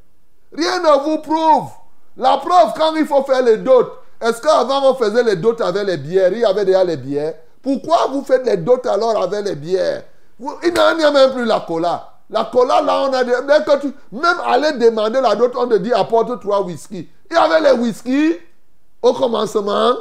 Rien 0.52 0.78
ne 0.80 1.04
vous 1.04 1.18
prouve. 1.18 1.70
La 2.16 2.36
preuve, 2.38 2.72
quand 2.76 2.94
il 2.96 3.06
faut 3.06 3.22
faire 3.22 3.42
les 3.42 3.56
dots, 3.56 3.88
est-ce 4.20 4.42
qu'avant 4.42 4.90
on 4.90 4.94
faisait 4.94 5.22
les 5.22 5.36
dots 5.36 5.60
avec 5.62 5.86
les 5.86 5.96
bières? 5.96 6.32
Il 6.32 6.40
y 6.40 6.44
avait 6.44 6.64
déjà 6.64 6.84
les 6.84 6.96
bières. 6.96 7.34
Pourquoi 7.62 8.08
vous 8.10 8.22
faites 8.22 8.44
les 8.44 8.56
dots 8.56 8.80
alors 8.84 9.22
avec 9.22 9.44
les 9.44 9.54
bières? 9.54 10.04
Il 10.38 10.72
n'y 10.72 11.04
a 11.04 11.10
même 11.10 11.32
plus 11.32 11.44
la 11.44 11.60
cola. 11.60 12.09
La 12.30 12.44
cola, 12.44 12.80
là, 12.80 13.08
on 13.08 13.12
a 13.12 13.24
des, 13.24 13.32
même 14.12 14.36
aller 14.46 14.72
demander 14.78 15.20
la 15.20 15.34
dot, 15.34 15.52
on 15.56 15.66
te 15.66 15.74
dit 15.74 15.92
apporte 15.92 16.40
trois 16.40 16.62
whisky. 16.62 17.08
Il 17.28 17.34
y 17.34 17.36
avait 17.36 17.60
les 17.60 17.76
whisky 17.76 18.36
au 19.02 19.12
commencement. 19.12 19.94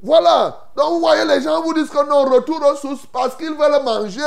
Voilà. 0.00 0.68
Donc 0.76 0.90
vous 0.90 1.00
voyez, 1.00 1.24
les 1.24 1.40
gens 1.40 1.62
vous 1.62 1.74
disent 1.74 1.90
que 1.90 2.08
non, 2.08 2.30
retour 2.30 2.60
aux 2.70 2.76
sources 2.76 3.06
parce 3.12 3.34
qu'ils 3.34 3.54
veulent 3.54 3.82
manger. 3.84 4.20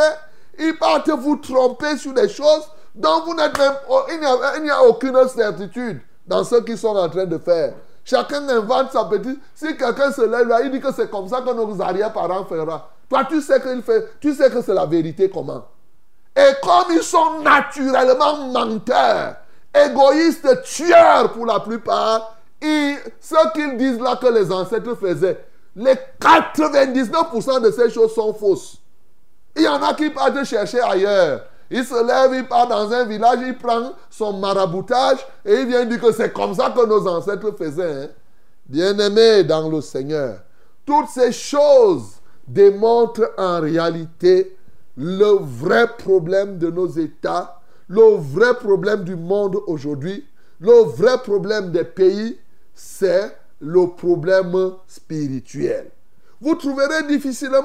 Ils 0.59 0.77
partent 0.77 1.09
vous 1.09 1.37
tromper 1.37 1.95
sur 1.97 2.13
des 2.13 2.27
choses 2.27 2.67
dont 2.93 3.21
vous 3.25 3.33
n'êtes 3.33 3.57
même. 3.57 3.75
Il 4.11 4.19
n'y 4.63 4.69
a, 4.69 4.77
a, 4.77 4.83
aucune 4.83 5.15
certitude 5.29 6.01
dans 6.25 6.43
ce 6.43 6.55
qu'ils 6.55 6.77
sont 6.77 6.95
en 6.97 7.07
train 7.07 7.25
de 7.25 7.37
faire. 7.37 7.75
Chacun 8.03 8.47
invente 8.49 8.91
sa 8.91 9.05
petite. 9.05 9.39
Si 9.55 9.77
quelqu'un 9.77 10.11
se 10.11 10.21
lève 10.21 10.47
là, 10.47 10.61
il 10.63 10.71
dit 10.71 10.81
que 10.81 10.91
c'est 10.93 11.09
comme 11.09 11.29
ça 11.29 11.41
que 11.41 11.53
nos 11.53 11.81
arrière-parents 11.81 12.43
feront. 12.45 12.81
Toi, 13.09 13.23
tu 13.29 13.41
sais 13.41 13.61
qu'il 13.61 13.81
fait, 13.83 14.19
tu 14.19 14.33
sais 14.33 14.49
que 14.49 14.61
c'est 14.61 14.73
la 14.73 14.85
vérité 14.85 15.29
comment. 15.29 15.63
Et 16.37 16.53
comme 16.61 16.95
ils 16.95 17.01
sont 17.01 17.39
naturellement 17.41 18.37
menteurs, 18.51 19.37
égoïstes, 19.73 20.61
tueurs 20.61 21.31
pour 21.33 21.47
la 21.47 21.59
plupart, 21.59 22.37
ce 22.61 23.51
qu'ils 23.53 23.75
disent 23.75 23.99
là 23.99 24.17
que 24.17 24.27
les 24.27 24.51
ancêtres 24.51 24.95
faisaient, 24.95 25.43
les 25.75 25.95
99% 26.21 27.61
de 27.61 27.71
ces 27.71 27.89
choses 27.89 28.13
sont 28.13 28.35
fausses. 28.35 28.77
Il 29.55 29.63
y 29.63 29.67
en 29.67 29.81
a 29.81 29.95
qui 29.95 30.11
partent 30.11 30.43
chercher 30.43 30.79
ailleurs. 30.79 31.41
Il 31.71 31.83
se 31.83 32.05
lève, 32.05 32.31
il 32.35 32.47
part 32.47 32.67
dans 32.67 32.91
un 32.91 33.05
village, 33.05 33.39
il 33.45 33.57
prend 33.57 33.93
son 34.09 34.33
maraboutage 34.33 35.17
et 35.43 35.61
il 35.61 35.67
vient 35.67 35.85
dire 35.85 35.99
que 35.99 36.11
c'est 36.11 36.31
comme 36.31 36.53
ça 36.53 36.69
que 36.69 36.85
nos 36.85 37.07
ancêtres 37.07 37.51
faisaient. 37.57 38.03
Hein. 38.03 38.09
Bien-aimés 38.67 39.43
dans 39.43 39.67
le 39.69 39.81
Seigneur, 39.81 40.39
toutes 40.85 41.09
ces 41.09 41.31
choses 41.31 42.21
démontrent 42.47 43.31
en 43.37 43.59
réalité 43.59 44.56
le 44.97 45.37
vrai 45.39 45.87
problème 45.97 46.57
de 46.57 46.71
nos 46.71 46.87
États, 46.87 47.61
le 47.87 48.17
vrai 48.17 48.55
problème 48.55 49.03
du 49.03 49.15
monde 49.15 49.57
aujourd'hui, 49.67 50.25
le 50.59 50.83
vrai 50.85 51.19
problème 51.19 51.71
des 51.71 51.83
pays, 51.83 52.39
c'est 52.73 53.37
le 53.59 53.87
problème 53.87 54.73
spirituel. 54.87 55.91
Vous 56.41 56.55
trouverez 56.55 57.03
difficilement, 57.03 57.61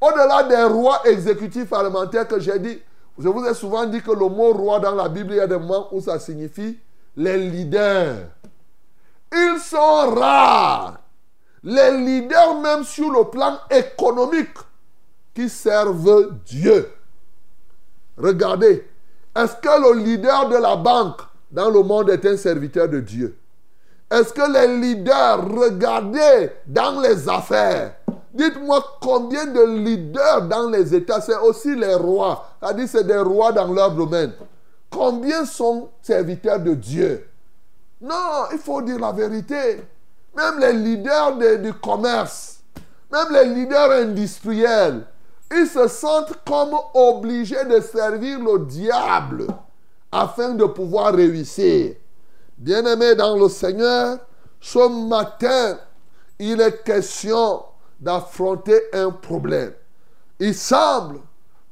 au-delà 0.00 0.42
des 0.44 0.72
rois 0.72 1.00
exécutifs 1.04 1.68
parlementaires 1.68 2.26
que 2.26 2.40
j'ai 2.40 2.58
dit, 2.58 2.80
je 3.18 3.28
vous 3.28 3.44
ai 3.44 3.54
souvent 3.54 3.86
dit 3.86 4.02
que 4.02 4.10
le 4.10 4.28
mot 4.28 4.52
roi 4.52 4.80
dans 4.80 4.94
la 4.94 5.08
Bible, 5.08 5.32
il 5.32 5.36
y 5.36 5.40
a 5.40 5.46
des 5.46 5.58
moments 5.58 5.88
où 5.92 6.00
ça 6.00 6.18
signifie 6.18 6.78
les 7.16 7.36
leaders. 7.36 8.26
Ils 9.32 9.58
sont 9.60 10.14
rares. 10.14 11.00
Les 11.62 11.90
leaders 11.98 12.60
même 12.60 12.84
sur 12.84 13.10
le 13.12 13.24
plan 13.24 13.58
économique 13.70 14.56
qui 15.34 15.48
servent 15.48 16.32
Dieu. 16.44 16.90
Regardez, 18.16 18.86
est-ce 19.36 19.54
que 19.56 19.94
le 19.94 20.04
leader 20.04 20.48
de 20.48 20.56
la 20.56 20.76
banque 20.76 21.20
dans 21.50 21.70
le 21.70 21.82
monde 21.82 22.10
est 22.10 22.24
un 22.26 22.36
serviteur 22.36 22.88
de 22.88 23.00
Dieu? 23.00 23.36
Est-ce 24.10 24.32
que 24.32 24.52
les 24.52 24.80
leaders, 24.80 25.48
regardez 25.48 26.50
dans 26.66 27.00
les 27.00 27.28
affaires, 27.28 27.94
Dites-moi 28.32 28.98
combien 29.00 29.46
de 29.46 29.60
leaders 29.82 30.42
dans 30.42 30.70
les 30.70 30.94
États, 30.94 31.20
c'est 31.20 31.36
aussi 31.36 31.74
les 31.74 31.94
rois, 31.94 32.46
c'est-à-dire 32.60 32.88
c'est 32.88 33.06
des 33.06 33.18
rois 33.18 33.50
dans 33.50 33.72
leur 33.72 33.90
domaine. 33.90 34.32
Combien 34.88 35.44
sont 35.44 35.88
serviteurs 36.00 36.60
de 36.60 36.74
Dieu? 36.74 37.28
Non, 38.00 38.44
il 38.52 38.58
faut 38.58 38.82
dire 38.82 38.98
la 38.98 39.12
vérité. 39.12 39.84
Même 40.36 40.60
les 40.60 40.72
leaders 40.72 41.58
du 41.58 41.72
commerce, 41.74 42.60
même 43.10 43.32
les 43.32 43.46
leaders 43.46 43.90
industriels, 43.90 45.02
ils 45.52 45.66
se 45.66 45.88
sentent 45.88 46.44
comme 46.46 46.76
obligés 46.94 47.64
de 47.64 47.80
servir 47.80 48.38
le 48.38 48.66
diable 48.66 49.46
afin 50.12 50.54
de 50.54 50.64
pouvoir 50.64 51.14
réussir. 51.14 51.94
Bien-aimés 52.56 53.14
dans 53.14 53.36
le 53.36 53.48
Seigneur, 53.48 54.18
ce 54.60 55.08
matin, 55.08 55.78
il 56.38 56.60
est 56.60 56.84
question 56.84 57.64
d'affronter 57.98 58.80
un 58.92 59.10
problème. 59.10 59.72
Il 60.38 60.54
semble 60.54 61.20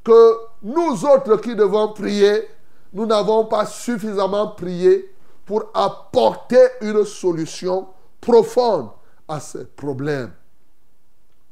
que 0.02 0.36
nous 0.62 1.04
autres 1.04 1.36
qui 1.36 1.54
devons 1.54 1.92
prier, 1.92 2.48
nous 2.92 3.06
n'avons 3.06 3.44
pas 3.44 3.66
suffisamment 3.66 4.48
prié 4.48 5.14
pour 5.44 5.64
apporter 5.74 6.66
une 6.80 7.04
solution 7.04 7.88
profonde 8.20 8.90
à 9.26 9.40
ce 9.40 9.58
problème. 9.58 10.32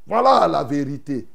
Voilà 0.07 0.47
la 0.49 0.65
vérité. 0.65 1.29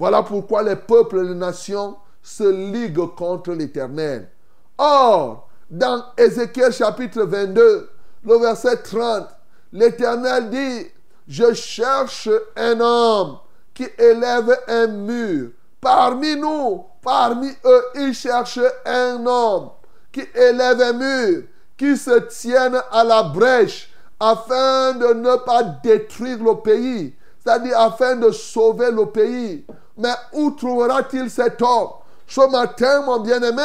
Voilà 0.00 0.22
pourquoi 0.22 0.62
les 0.62 0.76
peuples 0.76 1.18
et 1.18 1.24
les 1.24 1.34
nations 1.34 1.94
se 2.22 2.44
liguent 2.44 3.14
contre 3.14 3.52
l'Éternel. 3.52 4.30
Or, 4.78 5.46
dans 5.70 6.02
Ézéchiel 6.16 6.72
chapitre 6.72 7.24
22, 7.24 7.90
le 8.24 8.38
verset 8.38 8.78
30, 8.78 9.28
l'Éternel 9.74 10.48
dit, 10.48 10.86
je 11.28 11.52
cherche 11.52 12.30
un 12.56 12.80
homme 12.80 13.40
qui 13.74 13.86
élève 13.98 14.58
un 14.68 14.86
mur. 14.86 15.50
Parmi 15.82 16.34
nous, 16.34 16.86
parmi 17.02 17.50
eux, 17.66 17.84
il 17.96 18.14
cherche 18.14 18.58
un 18.86 19.26
homme 19.26 19.68
qui 20.10 20.22
élève 20.34 20.80
un 20.80 20.92
mur, 20.94 21.42
qui 21.76 21.94
se 21.98 22.20
tienne 22.20 22.80
à 22.90 23.04
la 23.04 23.22
brèche 23.24 23.92
afin 24.18 24.94
de 24.94 25.12
ne 25.12 25.36
pas 25.44 25.62
détruire 25.62 26.42
le 26.42 26.54
pays, 26.62 27.14
c'est-à-dire 27.44 27.78
afin 27.78 28.16
de 28.16 28.30
sauver 28.30 28.90
le 28.90 29.04
pays. 29.04 29.66
Mais 30.00 30.14
où 30.32 30.50
trouvera-t-il 30.52 31.28
cet 31.28 31.60
homme? 31.60 31.90
Ce 32.26 32.40
matin, 32.50 33.02
mon 33.02 33.20
bien-aimé, 33.20 33.62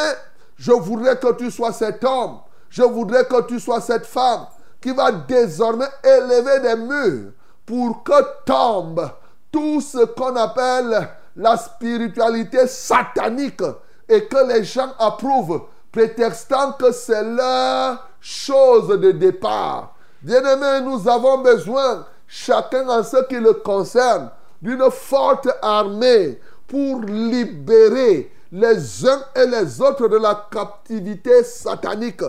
je 0.58 0.72
voudrais 0.72 1.16
que 1.16 1.32
tu 1.32 1.50
sois 1.50 1.72
cet 1.72 2.04
homme. 2.04 2.40
Je 2.68 2.82
voudrais 2.82 3.24
que 3.24 3.40
tu 3.46 3.58
sois 3.58 3.80
cette 3.80 4.04
femme 4.04 4.46
qui 4.82 4.92
va 4.92 5.12
désormais 5.12 5.88
élever 6.04 6.60
des 6.60 6.76
murs 6.76 7.32
pour 7.64 8.02
que 8.04 8.44
tombe 8.44 9.10
tout 9.50 9.80
ce 9.80 10.04
qu'on 10.04 10.36
appelle 10.36 11.08
la 11.36 11.56
spiritualité 11.56 12.66
satanique 12.66 13.62
et 14.06 14.26
que 14.26 14.46
les 14.46 14.62
gens 14.62 14.92
approuvent, 14.98 15.62
prétextant 15.90 16.72
que 16.72 16.92
c'est 16.92 17.24
leur 17.24 18.06
chose 18.20 18.88
de 18.88 19.12
départ. 19.12 19.94
Bien-aimés, 20.20 20.82
nous 20.82 21.08
avons 21.08 21.38
besoin, 21.38 22.04
chacun 22.26 22.86
en 22.90 23.02
ce 23.02 23.24
qui 23.24 23.36
le 23.36 23.54
concerne, 23.54 24.30
d'une 24.62 24.90
forte 24.90 25.48
armée 25.62 26.38
pour 26.66 27.00
libérer 27.00 28.32
les 28.52 29.06
uns 29.06 29.22
et 29.34 29.46
les 29.46 29.80
autres 29.80 30.08
de 30.08 30.16
la 30.16 30.48
captivité 30.50 31.42
satanique. 31.44 32.22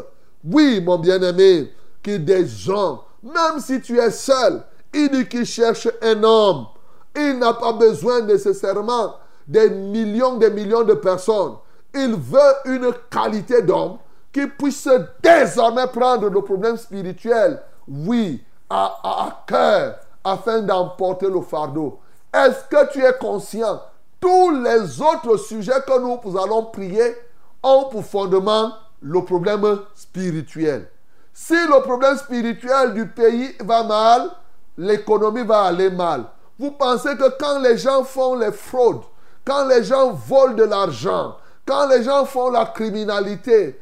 Oui, 0.44 0.82
mon 0.82 0.98
bien-aimé, 0.98 1.72
que 2.04 2.18
des 2.18 2.48
gens, 2.48 3.04
même 3.24 3.60
si 3.60 3.82
tu 3.82 4.00
es 4.00 4.12
seul, 4.12 4.64
il 4.94 5.10
dit 5.10 5.28
qu'il 5.28 5.46
cherche 5.46 5.88
un 6.02 6.24
homme. 6.24 6.68
Il 7.16 7.40
n'a 7.40 7.54
pas 7.54 7.74
besoin 7.74 8.22
nécessairement 8.22 9.16
des 9.48 9.70
millions, 9.70 10.38
des 10.38 10.50
millions 10.50 10.84
de 10.84 10.94
personnes. 10.94 11.56
Il 11.94 12.16
veut 12.16 12.54
une 12.66 12.92
qualité 13.10 13.62
d'homme 13.62 13.98
qui 14.32 14.46
puisse 14.46 14.88
désormais 15.22 15.88
prendre 15.88 16.30
le 16.30 16.42
problème 16.42 16.78
spirituel, 16.78 17.62
oui, 17.88 18.44
à, 18.70 19.00
à 19.04 19.44
cœur, 19.48 19.96
afin 20.24 20.62
d'emporter 20.62 21.28
le 21.28 21.42
fardeau. 21.42 22.00
Est-ce 22.38 22.66
que 22.70 22.92
tu 22.92 23.04
es 23.04 23.14
conscient? 23.20 23.82
Tous 24.20 24.52
les 24.52 25.02
autres 25.02 25.38
sujets 25.38 25.82
que 25.88 26.00
nous 26.00 26.38
allons 26.38 26.66
prier 26.66 27.16
ont 27.64 27.86
pour 27.86 28.06
fondement 28.06 28.74
le 29.02 29.24
problème 29.24 29.80
spirituel. 29.96 30.88
Si 31.34 31.54
le 31.56 31.82
problème 31.82 32.16
spirituel 32.16 32.94
du 32.94 33.08
pays 33.08 33.56
va 33.62 33.84
mal, 33.84 34.30
l'économie 34.78 35.46
va 35.46 35.64
aller 35.64 35.90
mal. 35.90 36.26
Vous 36.60 36.72
pensez 36.72 37.16
que 37.18 37.38
quand 37.40 37.60
les 37.60 37.78
gens 37.78 38.04
font 38.04 38.36
les 38.36 38.52
fraudes, 38.52 39.02
quand 39.44 39.68
les 39.68 39.84
gens 39.84 40.12
volent 40.12 40.54
de 40.54 40.64
l'argent, 40.64 41.38
quand 41.66 41.88
les 41.88 42.04
gens 42.04 42.26
font 42.26 42.52
la 42.52 42.66
criminalité, 42.66 43.80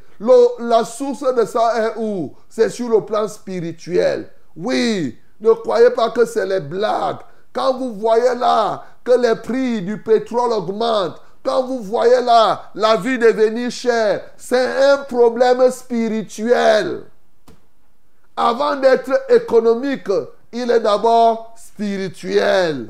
la 0.60 0.86
source 0.86 1.34
de 1.34 1.46
ça 1.46 1.88
est 1.88 1.94
où? 1.98 2.34
C'est 2.48 2.70
sur 2.70 2.88
le 2.88 3.02
plan 3.02 3.28
spirituel. 3.28 4.30
Oui, 4.56 5.18
ne 5.42 5.52
croyez 5.52 5.90
pas 5.90 6.12
que 6.12 6.26
c'est 6.26 6.46
les 6.46 6.62
blagues. 6.62 7.20
Quand 7.56 7.78
vous 7.78 7.94
voyez 7.94 8.36
là 8.36 8.84
que 9.02 9.14
les 9.14 9.36
prix 9.36 9.82
du 9.82 10.04
pétrole 10.04 10.52
augmentent, 10.52 11.22
quand 11.42 11.64
vous 11.64 11.80
voyez 11.80 12.20
là 12.20 12.70
la 12.76 12.98
vie 12.98 13.18
devenir 13.18 13.72
chère, 13.72 14.26
c'est 14.36 14.84
un 14.84 14.98
problème 14.98 15.72
spirituel. 15.72 17.04
Avant 18.36 18.76
d'être 18.76 19.12
économique, 19.30 20.10
il 20.52 20.70
est 20.70 20.82
d'abord 20.82 21.56
spirituel. 21.56 22.88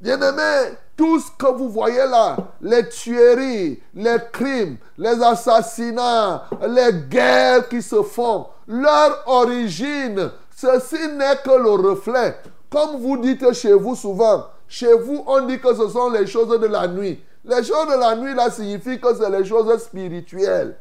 Bien-aimé, 0.00 0.76
tout 0.96 1.18
ce 1.18 1.30
que 1.36 1.50
vous 1.52 1.68
voyez 1.68 2.06
là, 2.06 2.36
les 2.60 2.88
tueries, 2.88 3.82
les 3.94 4.18
crimes, 4.32 4.76
les 4.96 5.20
assassinats, 5.24 6.44
les 6.68 6.92
guerres 7.08 7.68
qui 7.68 7.82
se 7.82 8.00
font, 8.04 8.46
leur 8.68 9.24
origine, 9.26 10.30
ceci 10.54 11.08
n'est 11.16 11.38
que 11.38 11.50
le 11.50 11.88
reflet. 11.88 12.36
Comme 12.70 13.00
vous 13.00 13.16
dites 13.18 13.52
chez 13.52 13.72
vous 13.72 13.94
souvent, 13.94 14.46
chez 14.68 14.92
vous 14.92 15.22
on 15.26 15.46
dit 15.46 15.60
que 15.60 15.74
ce 15.74 15.88
sont 15.88 16.10
les 16.10 16.26
choses 16.26 16.58
de 16.60 16.66
la 16.66 16.88
nuit. 16.88 17.22
Les 17.44 17.62
choses 17.62 17.88
de 17.88 17.98
la 17.98 18.16
nuit 18.16 18.34
là 18.34 18.50
signifient 18.50 19.00
que 19.00 19.14
c'est 19.14 19.30
les 19.30 19.44
choses 19.44 19.76
spirituelles. 19.82 20.76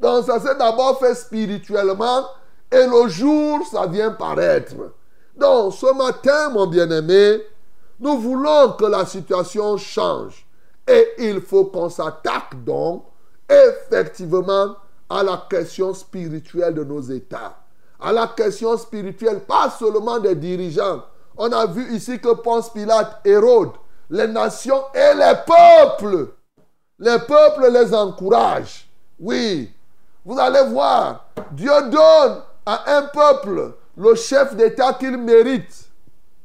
Donc 0.00 0.24
ça 0.24 0.40
s'est 0.40 0.56
d'abord 0.56 0.98
fait 0.98 1.14
spirituellement 1.14 2.26
et 2.70 2.86
le 2.86 3.08
jour 3.08 3.60
ça 3.70 3.86
vient 3.86 4.10
paraître. 4.10 4.74
Donc, 5.38 5.72
ce 5.74 5.94
matin, 5.94 6.50
mon 6.50 6.66
bien-aimé, 6.66 7.40
nous 8.00 8.18
voulons 8.18 8.72
que 8.72 8.84
la 8.84 9.06
situation 9.06 9.76
change. 9.76 10.44
Et 10.86 11.06
il 11.18 11.40
faut 11.40 11.66
qu'on 11.66 11.88
s'attaque 11.88 12.64
donc 12.64 13.04
effectivement 13.48 14.74
à 15.08 15.22
la 15.22 15.46
question 15.48 15.94
spirituelle 15.94 16.74
de 16.74 16.84
nos 16.84 17.00
États. 17.00 17.56
À 18.00 18.12
la 18.12 18.26
question 18.28 18.76
spirituelle, 18.76 19.40
pas 19.40 19.70
seulement 19.70 20.18
des 20.18 20.34
dirigeants. 20.34 21.02
On 21.38 21.52
a 21.52 21.66
vu 21.66 21.94
ici 21.94 22.18
que 22.18 22.34
Ponce 22.34 22.70
Pilate, 22.70 23.20
Hérode, 23.24 23.70
les 24.10 24.26
nations 24.26 24.82
et 24.92 25.14
les 25.14 25.34
peuples, 25.46 26.32
les 26.98 27.18
peuples 27.20 27.70
les 27.70 27.94
encouragent. 27.94 28.88
Oui, 29.20 29.72
vous 30.24 30.36
allez 30.38 30.68
voir, 30.68 31.26
Dieu 31.52 31.70
donne 31.90 32.42
à 32.66 32.96
un 32.96 33.02
peuple 33.02 33.72
le 33.96 34.14
chef 34.16 34.56
d'État 34.56 34.94
qu'il 34.94 35.16
mérite. 35.16 35.88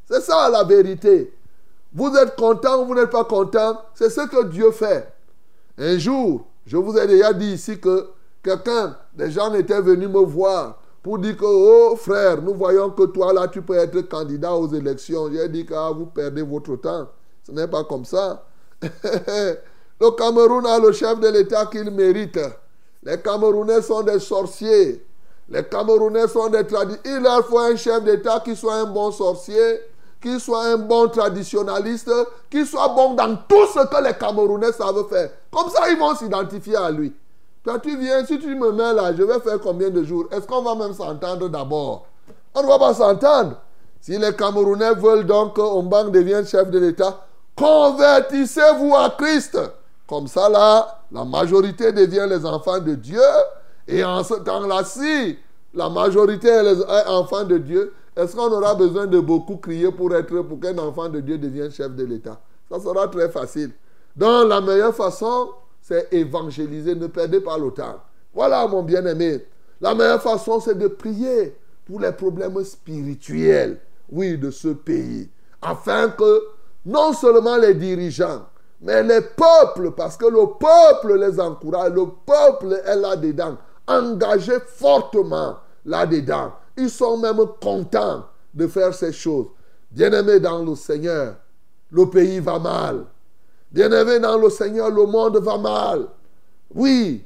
C'est 0.08 0.22
ça 0.22 0.48
la 0.50 0.64
vérité. 0.64 1.34
Vous 1.92 2.16
êtes 2.16 2.36
content 2.36 2.82
ou 2.82 2.86
vous 2.86 2.96
n'êtes 2.96 3.10
pas 3.10 3.26
content, 3.26 3.82
c'est 3.96 4.12
ce 4.12 4.22
que 4.22 4.46
Dieu 4.46 4.72
fait. 4.72 5.12
Un 5.80 5.98
jour, 5.98 6.46
je 6.68 6.78
vous 6.78 6.96
ai 7.00 7.08
déjà 7.08 7.34
dit 7.34 7.54
ici 7.54 7.80
que 7.80 8.10
quelqu'un, 8.44 8.96
des 9.16 9.32
gens 9.32 9.52
étaient 9.56 9.82
venus 9.82 10.10
me 10.10 10.20
voir 10.20 10.78
pour 11.04 11.20
dire 11.20 11.36
que, 11.36 11.44
oh 11.46 11.98
frère, 11.98 12.42
nous 12.42 12.54
voyons 12.54 12.90
que 12.90 13.04
toi 13.04 13.34
là, 13.34 13.50
tu 13.50 13.62
peux 13.62 13.76
être 13.76 14.00
candidat 14.04 14.56
aux 14.56 14.70
élections. 14.74 15.30
J'ai 15.30 15.50
dit 15.50 15.66
que 15.66 15.74
ah, 15.74 15.92
vous 15.92 16.06
perdez 16.06 16.42
votre 16.42 16.78
temps. 16.78 17.10
Ce 17.46 17.52
n'est 17.52 17.68
pas 17.68 17.84
comme 17.84 18.06
ça. 18.06 18.46
le 18.82 20.12
Cameroun 20.18 20.66
a 20.66 20.80
le 20.80 20.94
chef 20.94 21.20
de 21.20 21.28
l'État 21.28 21.66
qu'il 21.66 21.92
mérite. 21.92 22.40
Les 23.04 23.20
Camerounais 23.20 23.82
sont 23.82 24.02
des 24.02 24.20
sorciers. 24.20 25.06
Les 25.50 25.66
Camerounais 25.66 26.30
sont 26.30 26.48
des. 26.48 26.64
Il 27.04 27.20
leur 27.22 27.46
faut 27.48 27.60
un 27.60 27.76
chef 27.76 28.02
d'État 28.06 28.40
qui 28.40 28.56
soit 28.56 28.76
un 28.76 28.86
bon 28.86 29.12
sorcier, 29.12 29.82
qui 30.22 30.40
soit 30.40 30.68
un 30.68 30.78
bon 30.78 31.10
traditionnaliste, 31.10 32.12
qui 32.50 32.66
soit 32.66 32.88
bon 32.88 33.14
dans 33.14 33.36
tout 33.36 33.68
ce 33.74 33.86
que 33.88 34.04
les 34.04 34.14
Camerounais 34.14 34.72
savent 34.72 35.06
faire. 35.10 35.32
Comme 35.52 35.70
ça, 35.70 35.90
ils 35.92 36.00
vont 36.00 36.16
s'identifier 36.16 36.78
à 36.78 36.90
lui. 36.90 37.14
Quand 37.66 37.80
tu 37.80 37.98
viens, 37.98 38.26
si 38.26 38.40
tu 38.40 38.56
me 38.56 38.72
mets 38.72 38.94
là, 38.94 39.14
je 39.14 39.24
vais 39.24 39.40
faire 39.40 39.60
combien 39.60 39.90
de 39.90 40.04
jours? 40.04 40.26
Est-ce 40.32 40.46
qu'on 40.46 40.62
va 40.62 40.76
même 40.76 40.94
s'entendre 40.94 41.48
d'abord? 41.48 42.06
On 42.54 42.62
ne 42.62 42.68
va 42.68 42.78
pas 42.78 42.94
s'entendre. 42.94 43.58
Si 44.02 44.18
les 44.18 44.34
Camerounais 44.36 44.96
veulent 44.96 45.26
donc 45.26 45.56
que 45.56 45.62
Ombang 45.62 46.10
devienne 46.12 46.46
chef 46.46 46.70
de 46.70 46.78
l'État, 46.78 47.26
convertissez-vous 47.56 48.94
à 48.96 49.10
Christ. 49.18 49.58
Comme 50.08 50.28
ça, 50.28 50.50
là, 50.50 51.00
la 51.12 51.24
majorité 51.24 51.94
devient 51.94 52.26
les 52.30 52.46
enfants 52.46 52.80
de 52.80 52.96
Dieu 52.96 53.22
Et 53.88 54.04
en 54.04 54.24
ce 54.24 54.36
temps-là, 54.36 54.84
si 54.84 55.38
la 55.74 55.90
majorité 55.90 56.50
est 56.50 57.08
enfant 57.08 57.44
de 57.44 57.58
Dieu, 57.58 57.94
est-ce 58.16 58.36
qu'on 58.36 58.52
aura 58.52 58.76
besoin 58.76 59.08
de 59.08 59.20
beaucoup 59.20 59.58
crier 59.58 59.92
pour 59.92 60.14
être 60.16 60.42
pour 60.42 60.60
qu'un 60.60 60.78
enfant 60.78 61.10
de 61.10 61.20
Dieu 61.20 61.38
devienne 61.38 61.72
chef 61.72 61.96
de 61.96 62.04
l'État? 62.04 62.40
Ça 62.70 62.80
sera 62.80 63.08
très 63.08 63.30
facile. 63.30 63.72
Donc 64.16 64.50
la 64.50 64.62
meilleure 64.62 64.94
façon, 64.94 65.50
c'est 65.84 66.12
évangéliser. 66.14 66.96
Ne 66.96 67.08
perdez 67.08 67.42
pas 67.42 67.58
le 67.58 67.70
temps. 67.72 68.02
Voilà 68.34 68.66
mon 68.68 68.82
bien-aimé. 68.82 69.46
La 69.82 69.94
meilleure 69.94 70.22
façon, 70.22 70.60
c'est 70.60 70.78
de 70.78 70.88
prier 70.88 71.56
pour 71.86 72.00
les 72.00 72.14
problèmes 72.14 72.64
spirituels, 72.64 73.80
oui, 74.10 74.38
de 74.38 74.50
ce 74.50 74.70
pays. 74.70 75.30
Afin 75.62 76.10
que 76.10 76.42
non 76.86 77.12
seulement 77.14 77.58
les 77.58 77.74
dirigeants, 77.74 78.46
mais 78.82 79.04
les 79.04 79.22
peuples, 79.22 79.92
parce 79.92 80.16
que 80.18 80.26
le 80.26 80.58
peuple 80.58 81.20
les 81.20 81.40
encourage, 81.40 81.92
le 81.92 82.06
peuple 82.26 82.82
est 82.86 82.96
là-dedans, 82.96 83.58
engagé 83.86 84.54
fortement 84.66 85.58
là-dedans. 85.86 86.54
Ils 86.78 86.90
sont 86.90 87.18
même 87.18 87.46
contents 87.62 88.26
de 88.54 88.68
faire 88.68 88.94
ces 88.94 89.12
choses. 89.12 89.48
Bien-aimés 89.92 90.40
dans 90.40 90.64
le 90.64 90.76
Seigneur, 90.76 91.36
le 91.92 92.10
pays 92.10 92.40
va 92.40 92.58
mal. 92.58 93.06
Bien-aimés 93.74 94.20
dans 94.20 94.38
le 94.38 94.52
Seigneur, 94.52 94.92
le 94.92 95.08
monde 95.08 95.38
va 95.38 95.58
mal. 95.58 96.08
Oui, 96.76 97.26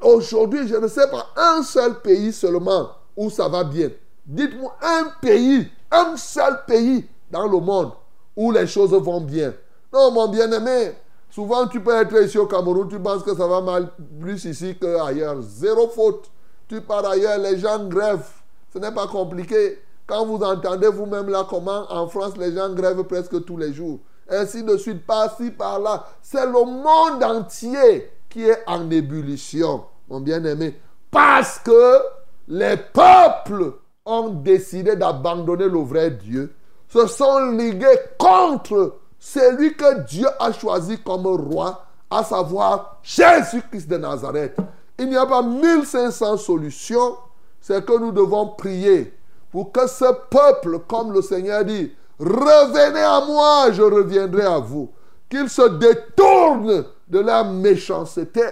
aujourd'hui, 0.00 0.66
je 0.66 0.74
ne 0.74 0.88
sais 0.88 1.08
pas 1.08 1.28
un 1.36 1.62
seul 1.62 2.00
pays 2.00 2.32
seulement 2.32 2.88
où 3.16 3.30
ça 3.30 3.48
va 3.48 3.62
bien. 3.62 3.90
Dites-moi 4.26 4.74
un 4.82 5.04
pays, 5.22 5.68
un 5.92 6.16
seul 6.16 6.64
pays 6.66 7.06
dans 7.30 7.46
le 7.46 7.60
monde 7.60 7.92
où 8.34 8.50
les 8.50 8.66
choses 8.66 8.90
vont 8.90 9.20
bien. 9.20 9.54
Non, 9.92 10.10
mon 10.10 10.26
bien-aimé, 10.26 10.94
souvent 11.30 11.68
tu 11.68 11.80
peux 11.80 11.94
être 11.94 12.20
ici 12.20 12.38
au 12.38 12.46
Cameroun, 12.46 12.88
tu 12.88 12.98
penses 12.98 13.22
que 13.22 13.36
ça 13.36 13.46
va 13.46 13.60
mal 13.60 13.88
plus 14.20 14.44
ici 14.46 14.76
qu'ailleurs. 14.80 15.40
Zéro 15.42 15.86
faute. 15.88 16.28
Tu 16.66 16.80
pars 16.80 17.06
ailleurs, 17.06 17.38
les 17.38 17.58
gens 17.58 17.84
grèvent. 17.86 18.26
Ce 18.72 18.78
n'est 18.78 18.90
pas 18.90 19.06
compliqué. 19.06 19.78
Quand 20.06 20.26
vous 20.26 20.42
entendez 20.42 20.88
vous-même 20.88 21.28
là 21.28 21.46
comment 21.48 21.86
en 21.88 22.08
France 22.08 22.36
les 22.36 22.52
gens 22.52 22.72
grèvent 22.74 23.04
presque 23.04 23.44
tous 23.44 23.56
les 23.56 23.72
jours. 23.72 24.00
Ainsi 24.28 24.62
de 24.62 24.76
suite, 24.76 25.06
par-ci, 25.06 25.50
par-là. 25.50 26.06
C'est 26.22 26.46
le 26.46 26.52
monde 26.64 27.22
entier 27.22 28.10
qui 28.28 28.44
est 28.44 28.62
en 28.66 28.90
ébullition, 28.90 29.84
mon 30.08 30.20
bien-aimé. 30.20 30.80
Parce 31.10 31.58
que 31.58 32.00
les 32.48 32.76
peuples 32.76 33.74
ont 34.04 34.30
décidé 34.30 34.96
d'abandonner 34.96 35.68
le 35.68 35.78
vrai 35.78 36.10
Dieu, 36.10 36.54
se 36.88 37.06
sont 37.06 37.50
ligués 37.50 37.98
contre 38.18 38.96
celui 39.18 39.74
que 39.74 40.00
Dieu 40.00 40.26
a 40.38 40.52
choisi 40.52 40.98
comme 40.98 41.26
roi, 41.26 41.84
à 42.10 42.22
savoir 42.22 42.98
Jésus-Christ 43.02 43.88
de 43.88 43.96
Nazareth. 43.96 44.56
Il 44.98 45.08
n'y 45.08 45.16
a 45.16 45.26
pas 45.26 45.42
1500 45.42 46.36
solutions, 46.36 47.16
c'est 47.60 47.84
que 47.84 47.98
nous 47.98 48.12
devons 48.12 48.48
prier 48.48 49.12
pour 49.50 49.72
que 49.72 49.86
ce 49.86 50.04
peuple, 50.30 50.80
comme 50.80 51.12
le 51.12 51.22
Seigneur 51.22 51.64
dit, 51.64 51.92
revenez 52.18 53.00
à 53.00 53.24
moi, 53.26 53.72
je 53.72 53.82
reviendrai 53.82 54.44
à 54.44 54.58
vous. 54.58 54.90
Qu'ils 55.28 55.48
se 55.48 55.68
détournent 55.68 56.84
de 57.08 57.18
la 57.18 57.44
méchanceté, 57.44 58.42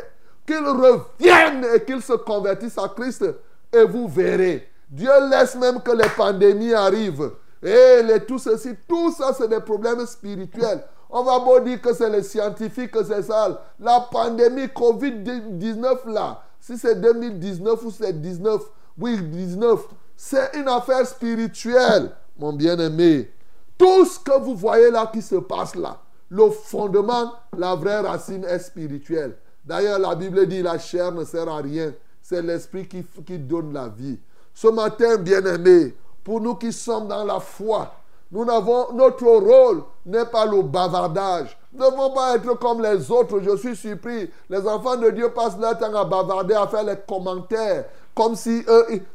qu'ils 0.46 0.56
reviennent 0.66 1.66
et 1.74 1.84
qu'ils 1.84 2.02
se 2.02 2.14
convertissent 2.14 2.78
à 2.78 2.88
Christ, 2.88 3.24
et 3.72 3.84
vous 3.84 4.08
verrez. 4.08 4.68
Dieu 4.90 5.10
laisse 5.30 5.54
même 5.56 5.80
que 5.80 5.92
les 5.92 6.08
pandémies 6.16 6.74
arrivent. 6.74 7.30
Et 7.62 8.02
les, 8.02 8.20
tout 8.26 8.38
ceci, 8.38 8.70
tout 8.88 9.12
ça, 9.12 9.32
c'est 9.36 9.48
des 9.48 9.60
problèmes 9.60 10.04
spirituels. 10.06 10.82
On 11.08 11.22
va 11.22 11.38
beau 11.38 11.60
dire 11.60 11.80
que 11.80 11.94
c'est 11.94 12.10
les 12.10 12.22
scientifiques, 12.22 12.90
que 12.90 13.04
c'est 13.04 13.22
ça. 13.22 13.62
La 13.78 14.00
pandémie 14.10 14.66
Covid-19 14.66 16.08
là, 16.08 16.42
si 16.58 16.76
c'est 16.76 17.00
2019 17.00 17.84
ou 17.84 17.90
c'est 17.90 18.18
19, 18.20 18.62
oui, 18.98 19.20
19, 19.20 19.80
c'est 20.16 20.50
une 20.54 20.68
affaire 20.68 21.06
spirituelle, 21.06 22.10
mon 22.38 22.52
bien-aimé. 22.52 23.30
Tout 23.78 24.04
ce 24.04 24.18
que 24.18 24.40
vous 24.40 24.54
voyez 24.54 24.90
là 24.90 25.10
qui 25.12 25.22
se 25.22 25.36
passe 25.36 25.74
là, 25.74 25.98
le 26.28 26.50
fondement, 26.50 27.32
la 27.56 27.74
vraie 27.74 28.00
racine 28.00 28.44
est 28.44 28.58
spirituelle. 28.58 29.36
D'ailleurs, 29.64 29.98
la 29.98 30.14
Bible 30.14 30.46
dit 30.46 30.62
la 30.62 30.78
chair 30.78 31.12
ne 31.12 31.24
sert 31.24 31.48
à 31.48 31.58
rien. 31.58 31.92
C'est 32.22 32.42
l'esprit 32.42 32.86
qui, 32.86 33.04
qui 33.26 33.38
donne 33.38 33.72
la 33.72 33.88
vie. 33.88 34.18
Ce 34.54 34.68
matin, 34.68 35.16
bien-aimé, 35.16 35.94
pour 36.24 36.40
nous 36.40 36.54
qui 36.54 36.72
sommes 36.72 37.08
dans 37.08 37.24
la 37.24 37.40
foi, 37.40 37.92
nous 38.30 38.46
n'avons, 38.46 38.92
notre 38.94 39.26
rôle 39.26 39.82
n'est 40.06 40.24
pas 40.24 40.46
le 40.46 40.62
bavardage. 40.62 41.56
Nous 41.74 41.84
ne 41.84 41.90
devons 41.90 42.10
pas 42.10 42.36
être 42.36 42.58
comme 42.58 42.82
les 42.82 43.10
autres. 43.10 43.40
Je 43.40 43.56
suis 43.56 43.76
surpris. 43.76 44.30
Les 44.48 44.66
enfants 44.66 44.96
de 44.96 45.10
Dieu 45.10 45.30
passent 45.30 45.58
leur 45.58 45.78
temps 45.78 45.94
à 45.94 46.04
bavarder, 46.04 46.54
à 46.54 46.66
faire 46.66 46.84
les 46.84 46.96
commentaires. 47.06 47.84
Comme 48.14 48.34
si 48.34 48.64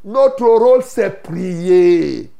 notre 0.04 0.46
rôle, 0.46 0.84
c'est 0.84 1.24
prier. 1.24 2.32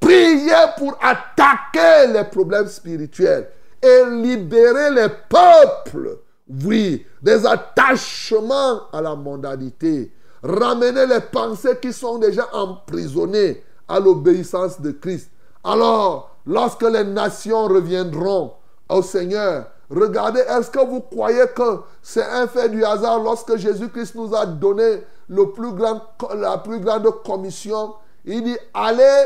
Prier 0.00 0.52
pour 0.78 0.96
attaquer 1.00 2.12
les 2.12 2.24
problèmes 2.24 2.68
spirituels 2.68 3.48
et 3.82 4.04
libérer 4.10 4.90
les 4.90 5.08
peuples, 5.28 6.18
oui, 6.64 7.04
des 7.22 7.44
attachements 7.46 8.88
à 8.92 9.00
la 9.00 9.14
mondanité. 9.14 10.12
Ramener 10.42 11.06
les 11.06 11.20
pensées 11.20 11.78
qui 11.80 11.92
sont 11.92 12.18
déjà 12.18 12.48
emprisonnées 12.52 13.64
à 13.88 13.98
l'obéissance 13.98 14.80
de 14.80 14.92
Christ. 14.92 15.30
Alors, 15.64 16.36
lorsque 16.46 16.82
les 16.82 17.04
nations 17.04 17.66
reviendront 17.66 18.52
au 18.88 19.02
Seigneur, 19.02 19.66
regardez, 19.90 20.40
est-ce 20.40 20.70
que 20.70 20.86
vous 20.86 21.00
croyez 21.00 21.46
que 21.54 21.80
c'est 22.02 22.24
un 22.24 22.46
fait 22.46 22.68
du 22.68 22.84
hasard 22.84 23.20
lorsque 23.20 23.56
Jésus-Christ 23.56 24.14
nous 24.14 24.34
a 24.34 24.46
donné 24.46 25.02
la 25.28 26.58
plus 26.58 26.80
grande 26.80 27.22
commission? 27.24 27.94
Il 28.24 28.44
dit, 28.44 28.56
allez, 28.74 29.24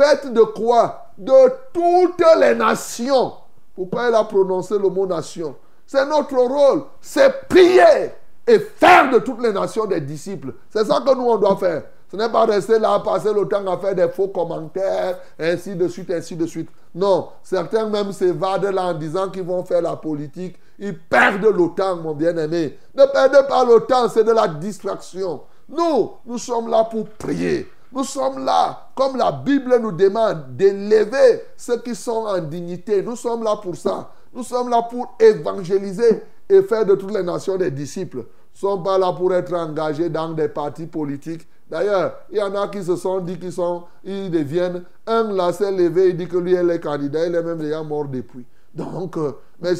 faites 0.00 0.32
de 0.32 0.42
quoi 0.42 1.06
De 1.18 1.32
toutes 1.72 2.24
les 2.38 2.54
nations. 2.54 3.32
Pourquoi 3.74 4.08
il 4.08 4.14
a 4.14 4.24
prononcé 4.24 4.78
le 4.78 4.88
mot 4.88 5.06
nation 5.06 5.54
C'est 5.86 6.06
notre 6.06 6.36
rôle, 6.36 6.84
c'est 7.00 7.48
prier 7.48 8.12
et 8.46 8.58
faire 8.58 9.10
de 9.10 9.18
toutes 9.18 9.42
les 9.42 9.52
nations 9.52 9.86
des 9.86 10.00
disciples. 10.00 10.54
C'est 10.70 10.84
ça 10.84 11.02
que 11.06 11.14
nous, 11.14 11.28
on 11.28 11.36
doit 11.36 11.56
faire. 11.56 11.82
Ce 12.10 12.16
n'est 12.16 12.28
pas 12.28 12.44
rester 12.44 12.78
là, 12.78 12.98
passer 12.98 13.32
le 13.32 13.46
temps 13.46 13.64
à 13.66 13.78
faire 13.78 13.94
des 13.94 14.08
faux 14.08 14.28
commentaires, 14.28 15.18
ainsi 15.38 15.76
de 15.76 15.86
suite, 15.86 16.10
ainsi 16.10 16.34
de 16.34 16.44
suite. 16.44 16.68
Non, 16.92 17.28
certains 17.42 17.88
même 17.88 18.10
s'évadent 18.12 18.64
là 18.64 18.86
en 18.86 18.94
disant 18.94 19.28
qu'ils 19.28 19.44
vont 19.44 19.62
faire 19.62 19.82
la 19.82 19.94
politique. 19.94 20.56
Ils 20.78 20.98
perdent 20.98 21.44
le 21.44 21.68
temps, 21.76 21.96
mon 21.96 22.14
bien-aimé. 22.14 22.78
Ne 22.96 23.04
perdez 23.04 23.46
pas 23.48 23.64
le 23.64 23.80
temps, 23.80 24.08
c'est 24.08 24.24
de 24.24 24.32
la 24.32 24.48
distraction. 24.48 25.42
Nous, 25.68 26.10
nous 26.26 26.38
sommes 26.38 26.68
là 26.68 26.82
pour 26.82 27.06
prier. 27.10 27.68
Nous 27.92 28.04
sommes 28.04 28.44
là, 28.44 28.90
comme 28.94 29.16
la 29.16 29.32
Bible 29.32 29.78
nous 29.80 29.92
demande, 29.92 30.56
d'élever 30.56 31.42
ceux 31.56 31.78
qui 31.78 31.94
sont 31.94 32.26
en 32.26 32.38
dignité. 32.38 33.02
Nous 33.02 33.16
sommes 33.16 33.42
là 33.42 33.56
pour 33.56 33.76
ça. 33.76 34.10
Nous 34.32 34.44
sommes 34.44 34.68
là 34.68 34.82
pour 34.82 35.14
évangéliser 35.18 36.22
et 36.48 36.62
faire 36.62 36.86
de 36.86 36.94
toutes 36.94 37.12
les 37.12 37.22
nations 37.22 37.56
des 37.56 37.70
disciples. 37.70 38.18
Nous 38.18 38.68
ne 38.68 38.74
sommes 38.74 38.82
pas 38.82 38.98
là 38.98 39.12
pour 39.12 39.34
être 39.34 39.52
engagés 39.54 40.08
dans 40.08 40.30
des 40.30 40.48
partis 40.48 40.86
politiques 40.86 41.46
D'ailleurs, 41.70 42.14
il 42.30 42.38
y 42.38 42.42
en 42.42 42.54
a 42.56 42.66
qui 42.66 42.82
se 42.82 42.96
sont 42.96 43.20
dit 43.20 43.38
qu'ils 43.38 43.52
sont, 43.52 43.84
ils 44.02 44.28
deviennent, 44.28 44.82
un 45.06 45.32
là 45.32 45.52
s'est 45.52 45.70
levé, 45.70 46.08
il 46.08 46.16
dit 46.16 46.26
que 46.26 46.36
lui, 46.36 46.54
est 46.54 46.80
candidat, 46.80 47.26
il 47.26 47.34
est 47.34 47.42
même 47.42 47.58
déjà 47.58 47.82
mort 47.84 48.06
depuis. 48.08 48.44
Donc, 48.74 49.16
euh, 49.16 49.32
mais 49.60 49.74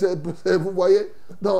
vous 0.56 0.70
voyez, 0.70 1.12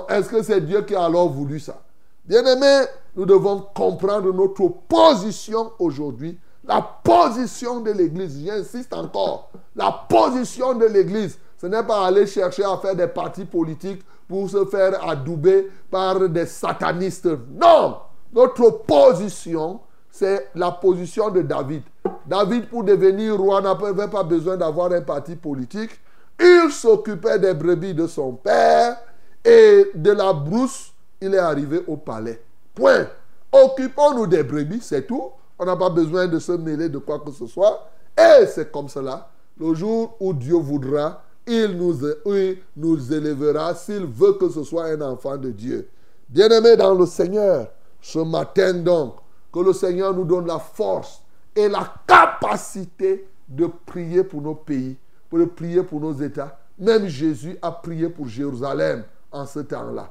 est-ce 0.09 0.29
que 0.29 0.43
c'est 0.43 0.61
Dieu 0.61 0.83
qui 0.83 0.95
a 0.95 1.05
alors 1.05 1.29
voulu 1.29 1.59
ça? 1.59 1.83
Bien-aimés, 2.31 2.85
nous 3.17 3.27
devons 3.27 3.67
comprendre 3.75 4.33
notre 4.33 4.69
position 4.87 5.73
aujourd'hui, 5.81 6.39
la 6.65 6.81
position 6.81 7.81
de 7.81 7.91
l'Église. 7.91 8.45
J'insiste 8.47 8.95
encore, 8.95 9.51
la 9.75 9.91
position 10.09 10.75
de 10.75 10.87
l'Église. 10.87 11.41
Ce 11.61 11.67
n'est 11.67 11.83
pas 11.83 12.07
aller 12.07 12.29
chercher 12.29 12.63
à 12.63 12.77
faire 12.77 12.95
des 12.95 13.09
partis 13.09 13.47
politiques 13.47 14.05
pour 14.29 14.49
se 14.49 14.65
faire 14.67 15.05
adouber 15.09 15.73
par 15.91 16.21
des 16.29 16.47
satanistes. 16.47 17.29
Non, 17.61 17.97
notre 18.33 18.85
position, 18.87 19.81
c'est 20.09 20.51
la 20.55 20.71
position 20.71 21.31
de 21.31 21.43
David. 21.43 21.83
David, 22.27 22.69
pour 22.69 22.85
devenir 22.85 23.39
roi, 23.39 23.61
n'avait 23.61 24.07
pas 24.07 24.23
besoin 24.23 24.57
d'avoir 24.57 24.93
un 24.93 25.01
parti 25.01 25.35
politique. 25.35 25.91
Il 26.39 26.71
s'occupait 26.71 27.41
des 27.41 27.55
brebis 27.55 27.93
de 27.93 28.07
son 28.07 28.35
père 28.35 28.99
et 29.45 29.91
de 29.97 30.13
la 30.13 30.33
brousse, 30.33 30.93
il 31.21 31.35
est 31.35 31.39
arrivé 31.39 31.83
au 31.87 31.97
palais. 31.97 32.43
Point. 32.75 33.07
Occupons-nous 33.53 34.27
des 34.27 34.43
brebis, 34.43 34.81
c'est 34.81 35.07
tout. 35.07 35.31
On 35.59 35.65
n'a 35.65 35.77
pas 35.77 35.91
besoin 35.91 36.27
de 36.27 36.39
se 36.39 36.53
mêler 36.53 36.89
de 36.89 36.99
quoi 36.99 37.19
que 37.19 37.33
ce 37.33 37.47
soit. 37.47 37.91
Et 38.17 38.47
c'est 38.47 38.71
comme 38.71 38.89
cela. 38.89 39.29
Le 39.59 39.75
jour 39.75 40.17
où 40.21 40.33
Dieu 40.33 40.55
voudra, 40.55 41.23
il 41.47 41.77
nous, 41.77 41.99
il 42.27 43.13
élèvera 43.13 43.75
s'il 43.75 44.07
veut 44.07 44.35
que 44.35 44.49
ce 44.49 44.63
soit 44.63 44.87
un 44.87 45.01
enfant 45.01 45.37
de 45.37 45.51
Dieu. 45.51 45.89
Bien-aimé 46.29 46.77
dans 46.77 46.95
le 46.95 47.07
Seigneur, 47.07 47.69
ce 48.01 48.21
matin 48.21 48.73
donc, 48.75 49.17
que 49.53 49.59
le 49.61 49.73
Seigneur 49.73 50.15
nous 50.15 50.25
donne 50.25 50.47
la 50.47 50.59
force 50.59 51.23
et 51.55 51.69
la 51.69 51.93
capacité 52.07 53.29
de 53.49 53.69
prier 53.85 54.23
pour 54.23 54.41
nos 54.41 54.55
pays, 54.55 54.97
pour 55.29 55.41
prier 55.55 55.83
pour 55.83 56.01
nos 56.01 56.13
États. 56.13 56.59
Même 56.79 57.09
Jésus 57.09 57.59
a 57.61 57.73
prié 57.73 58.09
pour 58.09 58.29
Jérusalem 58.29 59.05
en 59.33 59.45
ce 59.45 59.61
temps-là. 59.61 60.11